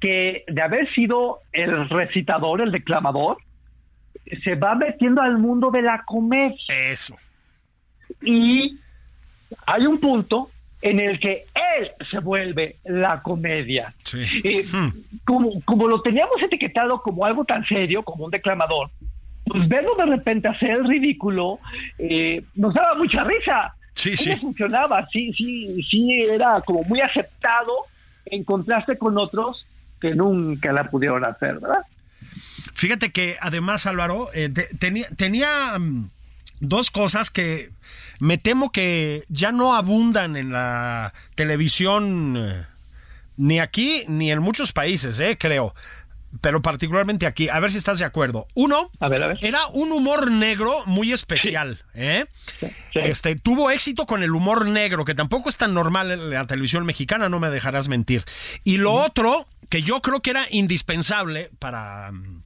[0.00, 3.38] que de haber sido el recitador, el declamador,
[4.42, 6.56] se va metiendo al mundo de la comedia.
[6.68, 7.16] Eso.
[8.22, 8.78] Y
[9.66, 10.50] hay un punto
[10.82, 11.46] en el que
[11.78, 13.94] él se vuelve la comedia.
[14.04, 14.22] Sí.
[14.44, 14.88] Eh, Hmm.
[15.24, 18.90] como, como lo teníamos etiquetado como algo tan serio, como un declamador,
[19.46, 21.58] pues verlo de repente hacer el ridículo
[21.98, 23.74] eh, nos daba mucha risa.
[23.94, 24.40] Sí, ¿Cómo sí.
[24.40, 25.06] funcionaba?
[25.12, 27.72] Sí, sí, sí, era como muy aceptado
[28.26, 29.64] en contraste con otros
[30.00, 31.82] que nunca la pudieron hacer, ¿verdad?
[32.74, 36.10] Fíjate que además, Álvaro, eh, te- tenía, tenía mm,
[36.68, 37.70] dos cosas que
[38.20, 42.66] me temo que ya no abundan en la televisión, eh,
[43.36, 45.74] ni aquí ni en muchos países, eh, creo.
[46.40, 47.48] Pero particularmente aquí.
[47.48, 48.48] A ver si estás de acuerdo.
[48.54, 49.38] Uno, A ver, a ver.
[49.40, 51.84] era un humor negro muy especial.
[51.94, 52.26] ¿eh?
[52.58, 52.66] Sí.
[52.94, 56.84] Este, tuvo éxito con el humor negro, que tampoco es tan normal en la televisión
[56.86, 58.24] mexicana, no me dejarás mentir.
[58.64, 62.42] Y lo otro, que yo creo que era indispensable para mm,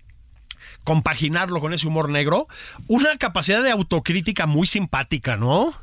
[0.88, 2.46] compaginarlo con ese humor negro,
[2.86, 5.74] una capacidad de autocrítica muy simpática, ¿no?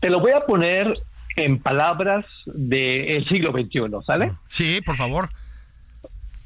[0.00, 0.92] Te lo voy a poner
[1.36, 4.32] en palabras del siglo XXI, ¿sale?
[4.48, 5.30] Sí, por favor.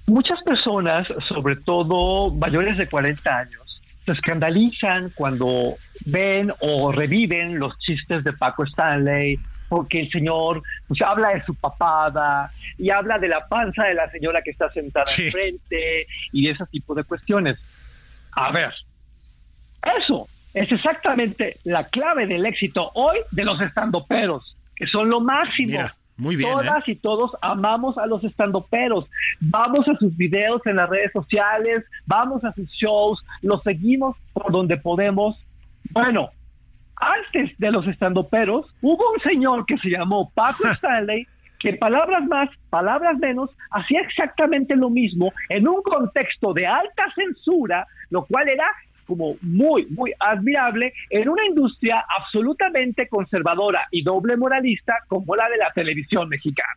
[0.04, 7.78] Muchas personas, sobre todo mayores de 40 años, se escandalizan cuando ven o reviven los
[7.78, 9.40] chistes de Paco Stanley
[9.70, 14.10] porque el señor pues, habla de su papada y habla de la panza de la
[14.10, 17.56] señora que está sentada enfrente y ese tipo de cuestiones.
[18.32, 18.74] A ver,
[19.96, 25.78] eso es exactamente la clave del éxito hoy de los estandoperos, que son lo máximo.
[26.16, 26.50] muy bien.
[26.50, 26.92] Todas ¿eh?
[26.92, 29.06] y todos amamos a los estandoperos.
[29.38, 34.50] Vamos a sus videos en las redes sociales, vamos a sus shows, los seguimos por
[34.50, 35.36] donde podemos.
[35.90, 36.30] Bueno,
[37.00, 41.26] antes de los estandoperos, hubo un señor que se llamó Paco Stanley
[41.60, 47.86] que palabras más, palabras menos, hacía exactamente lo mismo en un contexto de alta censura,
[48.08, 48.64] lo cual era
[49.06, 55.58] como muy, muy admirable en una industria absolutamente conservadora y doble moralista como la de
[55.58, 56.72] la televisión mexicana.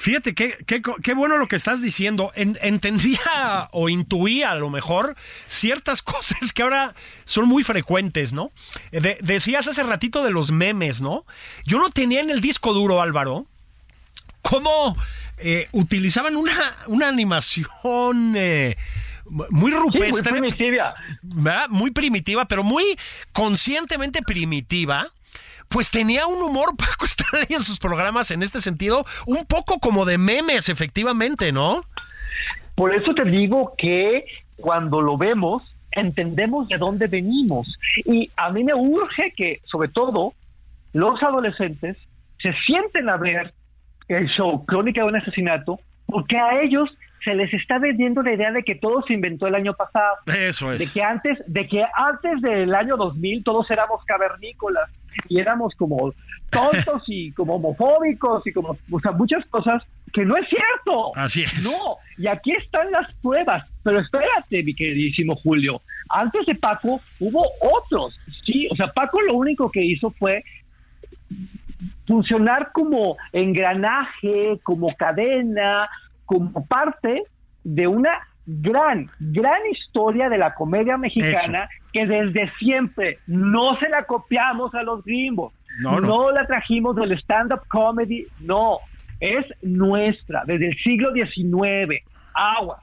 [0.00, 2.32] Fíjate qué, qué, qué, bueno lo que estás diciendo.
[2.34, 6.94] entendía o intuía a lo mejor ciertas cosas que ahora
[7.26, 8.50] son muy frecuentes, ¿no?
[9.20, 11.26] decías hace ratito de los memes, ¿no?
[11.66, 13.44] Yo no tenía en el disco duro, Álvaro,
[14.40, 14.96] cómo
[15.36, 16.54] eh, utilizaban una,
[16.86, 18.32] una animación...
[18.38, 18.78] Eh,
[19.26, 20.40] muy rupestre.
[20.40, 20.94] muy primitiva.
[21.68, 22.98] Muy primitiva, pero muy
[23.32, 25.12] conscientemente primitiva.
[25.70, 30.04] Pues tenía un humor Paco Stanley en sus programas en este sentido, un poco como
[30.04, 31.82] de memes, efectivamente, ¿no?
[32.74, 34.24] Por eso te digo que
[34.56, 35.62] cuando lo vemos,
[35.92, 37.66] entendemos de dónde venimos.
[38.04, 40.34] Y a mí me urge que, sobre todo,
[40.92, 41.96] los adolescentes
[42.42, 43.52] se sienten a ver
[44.08, 46.90] el show Crónica de un asesinato, porque a ellos
[47.24, 50.16] se les está vendiendo la idea de que todo se inventó el año pasado.
[50.26, 50.78] Eso es.
[50.78, 54.90] De que antes, de que antes del año 2000 todos éramos cavernícolas
[55.28, 56.12] y éramos como
[56.50, 61.12] tontos y como homofóbicos y como, o sea, muchas cosas que no es cierto.
[61.14, 61.64] Así es.
[61.64, 63.66] No, y aquí están las pruebas.
[63.82, 65.82] Pero espérate, mi queridísimo Julio.
[66.08, 68.18] Antes de Paco hubo otros.
[68.44, 70.44] Sí, o sea, Paco lo único que hizo fue
[72.06, 75.88] funcionar como engranaje, como cadena,
[76.30, 77.24] como parte
[77.64, 84.04] de una gran, gran historia de la comedia mexicana que desde siempre no se la
[84.04, 88.78] copiamos a los gringos, no, la trajimos del stand-up comedy, no,
[89.18, 92.00] es nuestra, desde el siglo XIX,
[92.32, 92.80] aguas.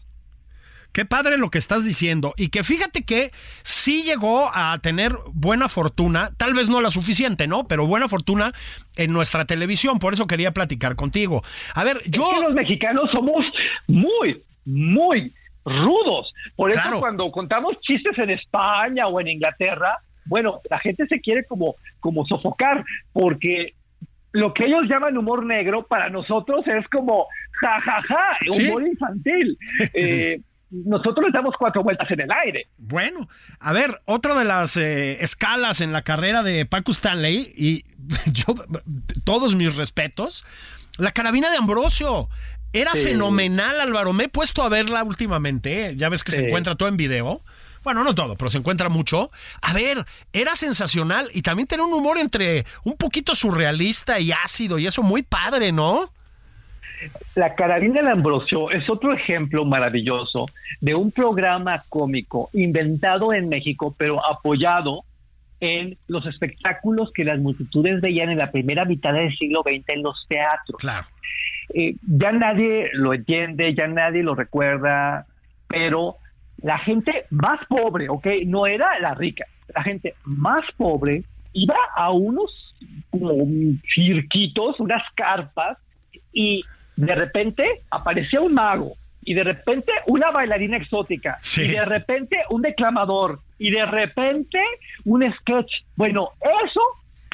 [0.98, 2.34] Qué padre lo que estás diciendo.
[2.38, 3.30] Y que fíjate que
[3.62, 7.68] sí llegó a tener buena fortuna, tal vez no la suficiente, ¿no?
[7.68, 8.52] Pero buena fortuna
[8.96, 10.00] en nuestra televisión.
[10.00, 11.44] Por eso quería platicar contigo.
[11.76, 12.42] A ver, yo.
[12.42, 13.46] los mexicanos somos
[13.86, 16.34] muy, muy rudos.
[16.56, 21.46] Por eso cuando contamos chistes en España o en Inglaterra, bueno, la gente se quiere
[21.46, 22.84] como, como sofocar,
[23.14, 23.76] porque
[24.32, 29.60] lo que ellos llaman humor negro para nosotros es como jajaja, ja, ja, humor infantil.
[29.94, 32.68] Eh, nosotros le damos cuatro vueltas en el aire.
[32.78, 37.86] Bueno, a ver, otra de las eh, escalas en la carrera de Paco Stanley, y
[38.32, 38.56] yo,
[39.24, 40.46] todos mis respetos,
[40.98, 42.30] la carabina de Ambrosio.
[42.74, 44.12] Era fenomenal, Álvaro.
[44.12, 45.88] Me he puesto a verla últimamente.
[45.88, 45.94] ¿eh?
[45.96, 47.42] Ya ves que se encuentra todo en video.
[47.84, 49.32] Bueno, no todo, pero se encuentra mucho.
[49.62, 54.78] A ver, era sensacional y también tenía un humor entre un poquito surrealista y ácido
[54.78, 56.12] y eso muy padre, ¿no?
[57.36, 60.48] La Carabina de Ambrosio es otro ejemplo maravilloso
[60.82, 65.04] de un programa cómico inventado en México, pero apoyado
[65.60, 70.04] en los espectáculos que las multitudes veían en la primera mitad del siglo XX en
[70.04, 70.80] los teatros.
[70.80, 71.08] Claro.
[71.74, 75.26] Eh, ya nadie lo entiende, ya nadie lo recuerda,
[75.68, 76.18] pero
[76.58, 78.28] la gente más pobre, ¿ok?
[78.46, 81.24] No era la rica, la gente más pobre
[81.54, 82.76] iba a unos
[83.10, 83.34] como
[83.96, 85.78] cirquitos, unas carpas,
[86.32, 86.64] y
[86.98, 88.94] de repente aparecía un mago
[89.24, 94.60] y de repente una bailarina exótica y de repente un declamador y de repente
[95.06, 95.72] un sketch.
[95.96, 96.82] Bueno, eso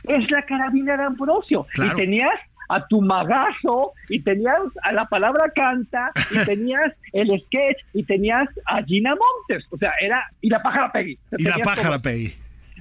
[0.04, 1.66] es la carabina de Ambrosio.
[1.76, 2.40] Y tenías
[2.70, 8.50] a tu magazo y tenías a la palabra canta y tenías el sketch y tenías
[8.66, 9.66] a Gina Montes.
[9.70, 10.24] O sea, era...
[10.42, 11.18] Y la pájara Peggy.
[11.38, 12.34] Y la pájara Peggy.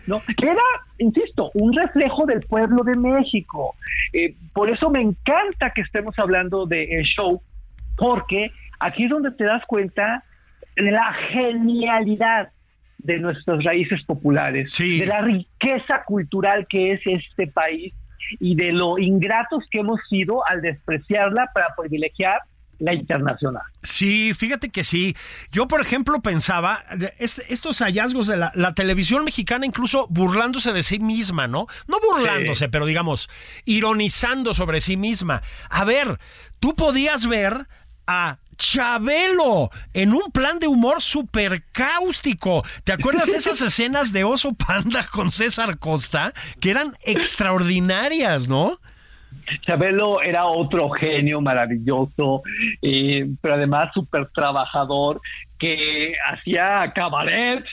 [0.06, 0.20] ¿No?
[0.42, 0.62] Era,
[0.98, 3.74] insisto, un reflejo del pueblo de México.
[4.12, 7.40] Eh, por eso me encanta que estemos hablando de el show,
[7.96, 8.50] porque
[8.80, 10.24] aquí es donde te das cuenta
[10.76, 12.50] de la genialidad
[12.98, 17.92] de nuestras raíces populares, de la riqueza cultural que es este país
[18.38, 22.40] y de lo ingratos que hemos sido al despreciarla para privilegiar
[22.82, 23.62] la internacional.
[23.82, 25.16] Sí, fíjate que sí.
[25.52, 26.84] Yo, por ejemplo, pensaba,
[27.18, 31.66] estos hallazgos de la, televisión mexicana, incluso burlándose de sí misma, ¿no?
[31.86, 33.30] No burlándose, pero digamos,
[33.64, 35.42] ironizando sobre sí misma.
[35.70, 36.18] A ver,
[36.58, 37.68] tú podías ver
[38.06, 42.64] a Chabelo en un plan de humor súper cáustico.
[42.84, 46.32] ¿Te acuerdas de esas escenas de Oso Panda con César Costa?
[46.60, 48.80] Que eran extraordinarias, ¿no?
[49.60, 52.42] Chabelo era otro genio maravilloso,
[52.80, 55.20] eh, pero además súper trabajador,
[55.58, 57.64] que hacía cabaret.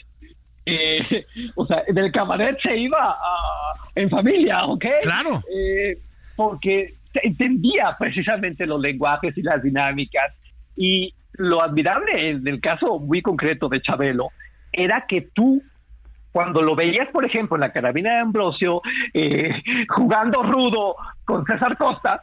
[0.66, 1.26] Eh,
[1.56, 3.18] o sea, del cabaret se iba
[3.96, 4.86] en familia, ¿ok?
[5.02, 5.42] Claro.
[5.54, 5.98] Eh,
[6.36, 10.34] porque entendía precisamente los lenguajes y las dinámicas.
[10.76, 14.30] Y lo admirable en el caso muy concreto de Chabelo
[14.72, 15.62] era que tú
[16.32, 18.82] cuando lo veías, por ejemplo, en la carabina de Ambrosio,
[19.14, 22.22] eh, jugando rudo con César Costa,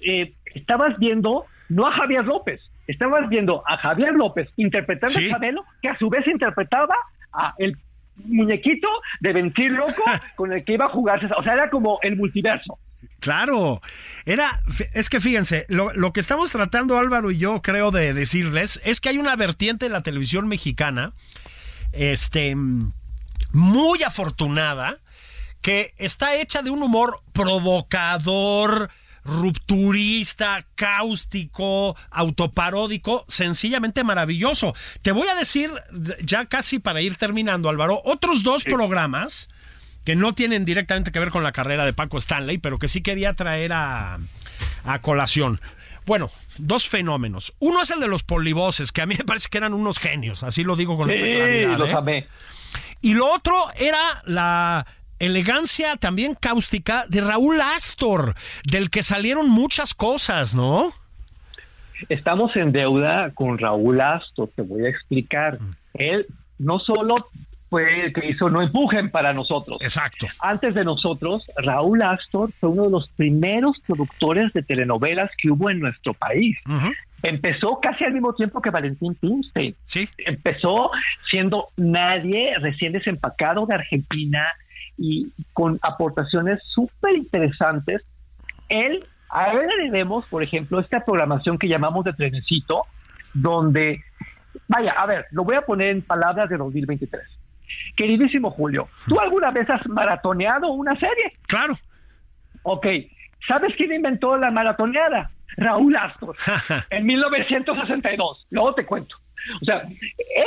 [0.00, 5.64] eh, estabas viendo no a Javier López, estabas viendo a Javier López interpretando a Chabelo,
[5.82, 6.94] que a su vez interpretaba
[7.32, 7.76] a el
[8.24, 8.88] muñequito
[9.20, 10.02] de Ventil Loco
[10.36, 12.78] con el que iba a jugar O sea, era como el multiverso.
[13.20, 13.80] Claro,
[14.26, 14.62] era,
[14.94, 19.00] es que fíjense, lo, lo, que estamos tratando Álvaro y yo creo de decirles es
[19.00, 21.12] que hay una vertiente de la televisión mexicana,
[21.92, 22.54] este,
[23.52, 24.98] muy afortunada
[25.62, 28.90] que está hecha de un humor provocador,
[29.24, 34.74] rupturista, cáustico, autoparódico, sencillamente maravilloso.
[35.02, 35.70] Te voy a decir,
[36.22, 39.48] ya casi para ir terminando, Álvaro, otros dos programas
[40.04, 43.02] que no tienen directamente que ver con la carrera de Paco Stanley, pero que sí
[43.02, 44.18] quería traer a,
[44.84, 45.60] a colación.
[46.06, 47.54] Bueno, dos fenómenos.
[47.58, 50.42] Uno es el de los polivoces, que a mí me parece que eran unos genios,
[50.42, 51.78] así lo digo con esta claridad.
[51.78, 52.28] Los ¿eh?
[53.00, 54.86] Y lo otro era la
[55.18, 60.92] elegancia también cáustica de Raúl Astor, del que salieron muchas cosas, ¿no?
[62.08, 65.58] Estamos en deuda con Raúl Astor, te voy a explicar.
[65.94, 66.26] Él
[66.58, 67.28] no solo
[67.68, 69.78] fue el que hizo No Empujen para nosotros.
[69.80, 70.26] Exacto.
[70.40, 75.70] Antes de nosotros, Raúl Astor fue uno de los primeros productores de telenovelas que hubo
[75.70, 76.58] en nuestro país.
[77.22, 79.74] Empezó casi al mismo tiempo que Valentín Pinstein.
[79.84, 80.08] Sí.
[80.18, 80.90] Empezó
[81.30, 84.46] siendo nadie, recién desempacado de Argentina
[84.96, 88.02] y con aportaciones súper interesantes.
[88.68, 92.82] Él, a él le debemos, por ejemplo, esta programación que llamamos de trenecito,
[93.34, 94.02] donde,
[94.68, 97.22] vaya, a ver, lo voy a poner en palabras de 2023.
[97.96, 101.32] Queridísimo Julio, ¿tú alguna vez has maratoneado una serie?
[101.46, 101.78] Claro.
[102.62, 102.86] Ok,
[103.48, 105.30] ¿sabes quién inventó la maratoneada?
[105.56, 106.36] Raúl Astor,
[106.90, 108.46] en 1962.
[108.50, 109.16] Luego te cuento.
[109.60, 109.82] O sea,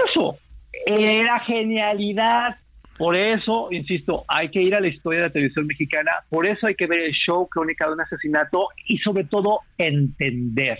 [0.08, 0.38] eso
[0.86, 2.58] era genialidad.
[2.98, 6.68] Por eso, insisto, hay que ir a la historia de la televisión mexicana, por eso
[6.68, 10.78] hay que ver el show Crónica de un asesinato y sobre todo entender.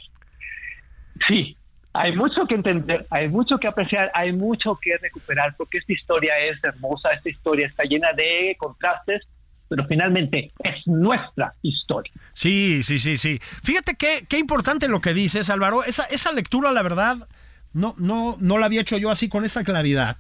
[1.28, 1.58] Sí,
[1.92, 6.34] hay mucho que entender, hay mucho que apreciar, hay mucho que recuperar, porque esta historia
[6.40, 9.28] es hermosa, esta historia está llena de contrastes,
[9.74, 12.14] pero finalmente es nuestra historia.
[12.34, 13.40] Sí, sí, sí, sí.
[13.64, 15.84] Fíjate qué, qué importante lo que dices, Álvaro.
[15.84, 17.28] Esa, esa lectura, la verdad,
[17.74, 20.18] no, no, no la había hecho yo así con esta claridad.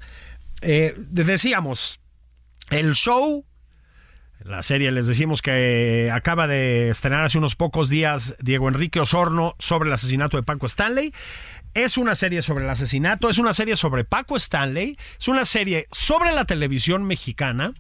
[0.63, 1.99] Eh, decíamos,
[2.71, 3.45] el show,
[4.43, 9.53] la serie les decimos que acaba de estrenar hace unos pocos días Diego Enrique Osorno
[9.59, 11.13] sobre el asesinato de Paco Stanley.
[11.73, 15.87] Es una serie sobre el asesinato, es una serie sobre Paco Stanley, es una serie
[15.91, 17.73] sobre la televisión mexicana,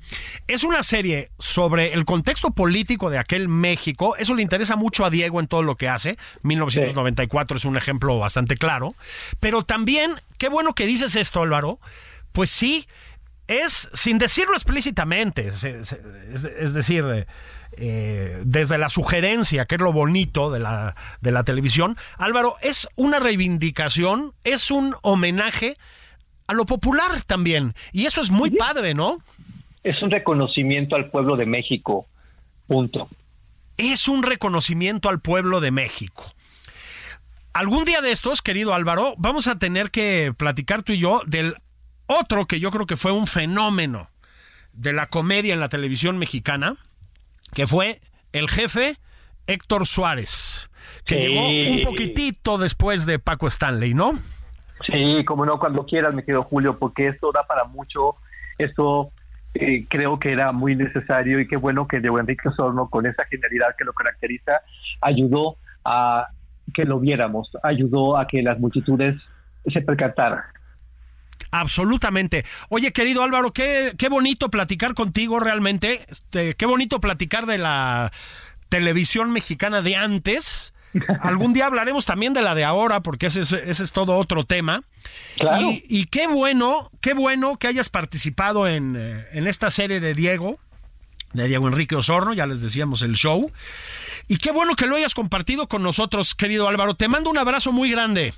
[0.47, 5.11] es una serie sobre el contexto político de aquel México, eso le interesa mucho a
[5.11, 8.95] Diego en todo lo que hace, 1994 es un ejemplo bastante claro,
[9.39, 11.79] pero también, qué bueno que dices esto Álvaro,
[12.31, 12.87] pues sí,
[13.47, 17.25] es, sin decirlo explícitamente, es, es decir,
[17.75, 22.87] eh, desde la sugerencia, que es lo bonito de la, de la televisión, Álvaro, es
[22.95, 25.75] una reivindicación, es un homenaje
[26.45, 27.73] a lo popular también.
[27.91, 29.19] Y eso es muy padre, ¿no?
[29.83, 32.05] Es un reconocimiento al pueblo de México,
[32.67, 33.09] punto.
[33.77, 36.31] Es un reconocimiento al pueblo de México.
[37.53, 41.55] Algún día de estos, querido Álvaro, vamos a tener que platicar tú y yo del
[42.07, 44.09] otro que yo creo que fue un fenómeno
[44.73, 46.75] de la comedia en la televisión mexicana,
[47.53, 47.99] que fue
[48.31, 48.95] el jefe
[49.47, 50.69] Héctor Suárez,
[51.05, 54.13] que llegó un poquitito después de Paco Stanley, ¿no?
[54.85, 58.15] Sí, como no, cuando quieras, me quedo Julio, porque esto da para mucho,
[58.57, 59.11] esto
[59.53, 63.25] eh, creo que era muy necesario y qué bueno que Diego Enrique Osorno, con esa
[63.25, 64.61] genialidad que lo caracteriza,
[65.01, 66.27] ayudó a
[66.73, 69.15] que lo viéramos, ayudó a que las multitudes
[69.71, 70.41] se percataran.
[71.51, 72.45] Absolutamente.
[72.69, 76.05] Oye, querido Álvaro, qué, qué bonito platicar contigo realmente.
[76.09, 78.11] Este, qué bonito platicar de la
[78.69, 80.73] televisión mexicana de antes.
[81.21, 84.45] Algún día hablaremos también de la de ahora, porque ese es, ese es todo otro
[84.45, 84.83] tema.
[85.87, 90.59] Y, qué bueno, qué bueno que hayas participado en, eh, en esta serie de Diego,
[91.33, 93.51] de Diego Enrique Osorno, ya les decíamos el show.
[94.27, 96.95] Y qué bueno que lo hayas compartido con nosotros, querido Álvaro.
[96.95, 98.33] Te mando un abrazo muy grande.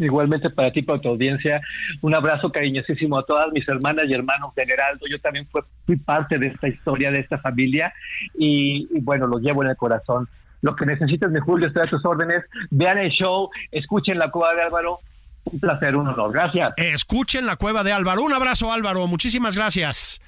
[0.00, 1.60] Igualmente para ti, para tu audiencia,
[2.00, 5.06] un abrazo cariñosísimo a todas mis hermanas y hermanos de Heraldo.
[5.08, 5.46] Yo también
[5.86, 7.92] fui parte de esta historia, de esta familia,
[8.34, 10.28] y, bueno, lo llevo en el corazón.
[10.62, 12.44] Lo que necesites, mi Julio, estoy a tus órdenes.
[12.70, 14.98] Vean el show, escuchen la Cueva de Álvaro.
[15.44, 16.32] Un placer, un honor.
[16.32, 16.74] Gracias.
[16.76, 18.22] Escuchen la Cueva de Álvaro.
[18.22, 19.06] Un abrazo, Álvaro.
[19.06, 20.20] Muchísimas gracias.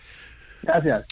[0.62, 1.06] Gracias.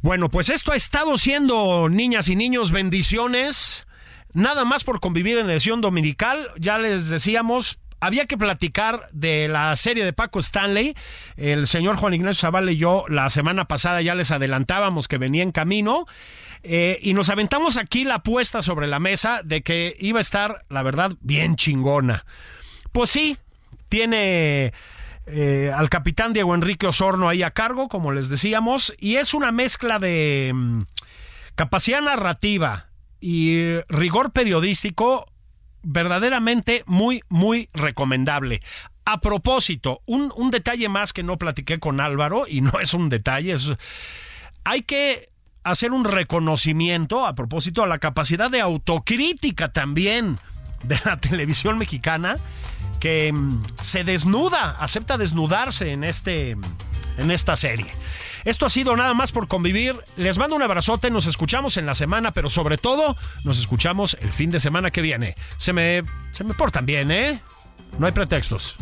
[0.00, 3.86] Bueno, pues esto ha estado siendo, niñas y niños, bendiciones.
[4.34, 6.50] Nada más por convivir en edición dominical.
[6.58, 10.96] Ya les decíamos, había que platicar de la serie de Paco Stanley.
[11.36, 15.42] El señor Juan Ignacio Zavala y yo la semana pasada ya les adelantábamos que venía
[15.42, 16.06] en camino.
[16.62, 20.62] Eh, y nos aventamos aquí la apuesta sobre la mesa de que iba a estar,
[20.70, 22.24] la verdad, bien chingona.
[22.90, 23.36] Pues sí,
[23.88, 24.72] tiene
[25.26, 29.52] eh, al capitán Diego Enrique Osorno ahí a cargo, como les decíamos, y es una
[29.52, 30.82] mezcla de mm,
[31.54, 32.91] capacidad narrativa
[33.22, 35.26] y rigor periodístico
[35.82, 38.60] verdaderamente muy, muy recomendable.
[39.04, 43.08] A propósito, un, un, detalle más que no platiqué con Álvaro, y no es un
[43.08, 43.72] detalle, es,
[44.64, 45.30] hay que
[45.64, 50.38] hacer un reconocimiento a propósito a la capacidad de autocrítica también
[50.84, 52.36] de la televisión mexicana
[53.00, 56.56] que mm, se desnuda, acepta desnudarse en, este,
[57.18, 57.86] en esta serie.
[58.44, 59.96] Esto ha sido nada más por convivir.
[60.16, 64.32] Les mando un abrazote, nos escuchamos en la semana, pero sobre todo nos escuchamos el
[64.32, 65.36] fin de semana que viene.
[65.56, 66.02] Se me,
[66.32, 67.40] se me portan bien, ¿eh?
[67.98, 68.76] No hay pretextos.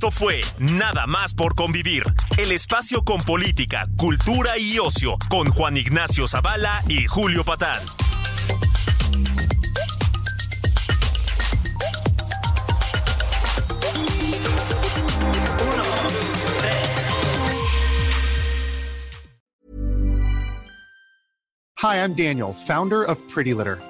[0.00, 2.04] Esto fue Nada más por convivir,
[2.38, 7.82] el espacio con política, cultura y ocio, con Juan Ignacio Zavala y Julio Patán.
[21.82, 23.89] Hi, I'm Daniel, founder of Pretty Litter.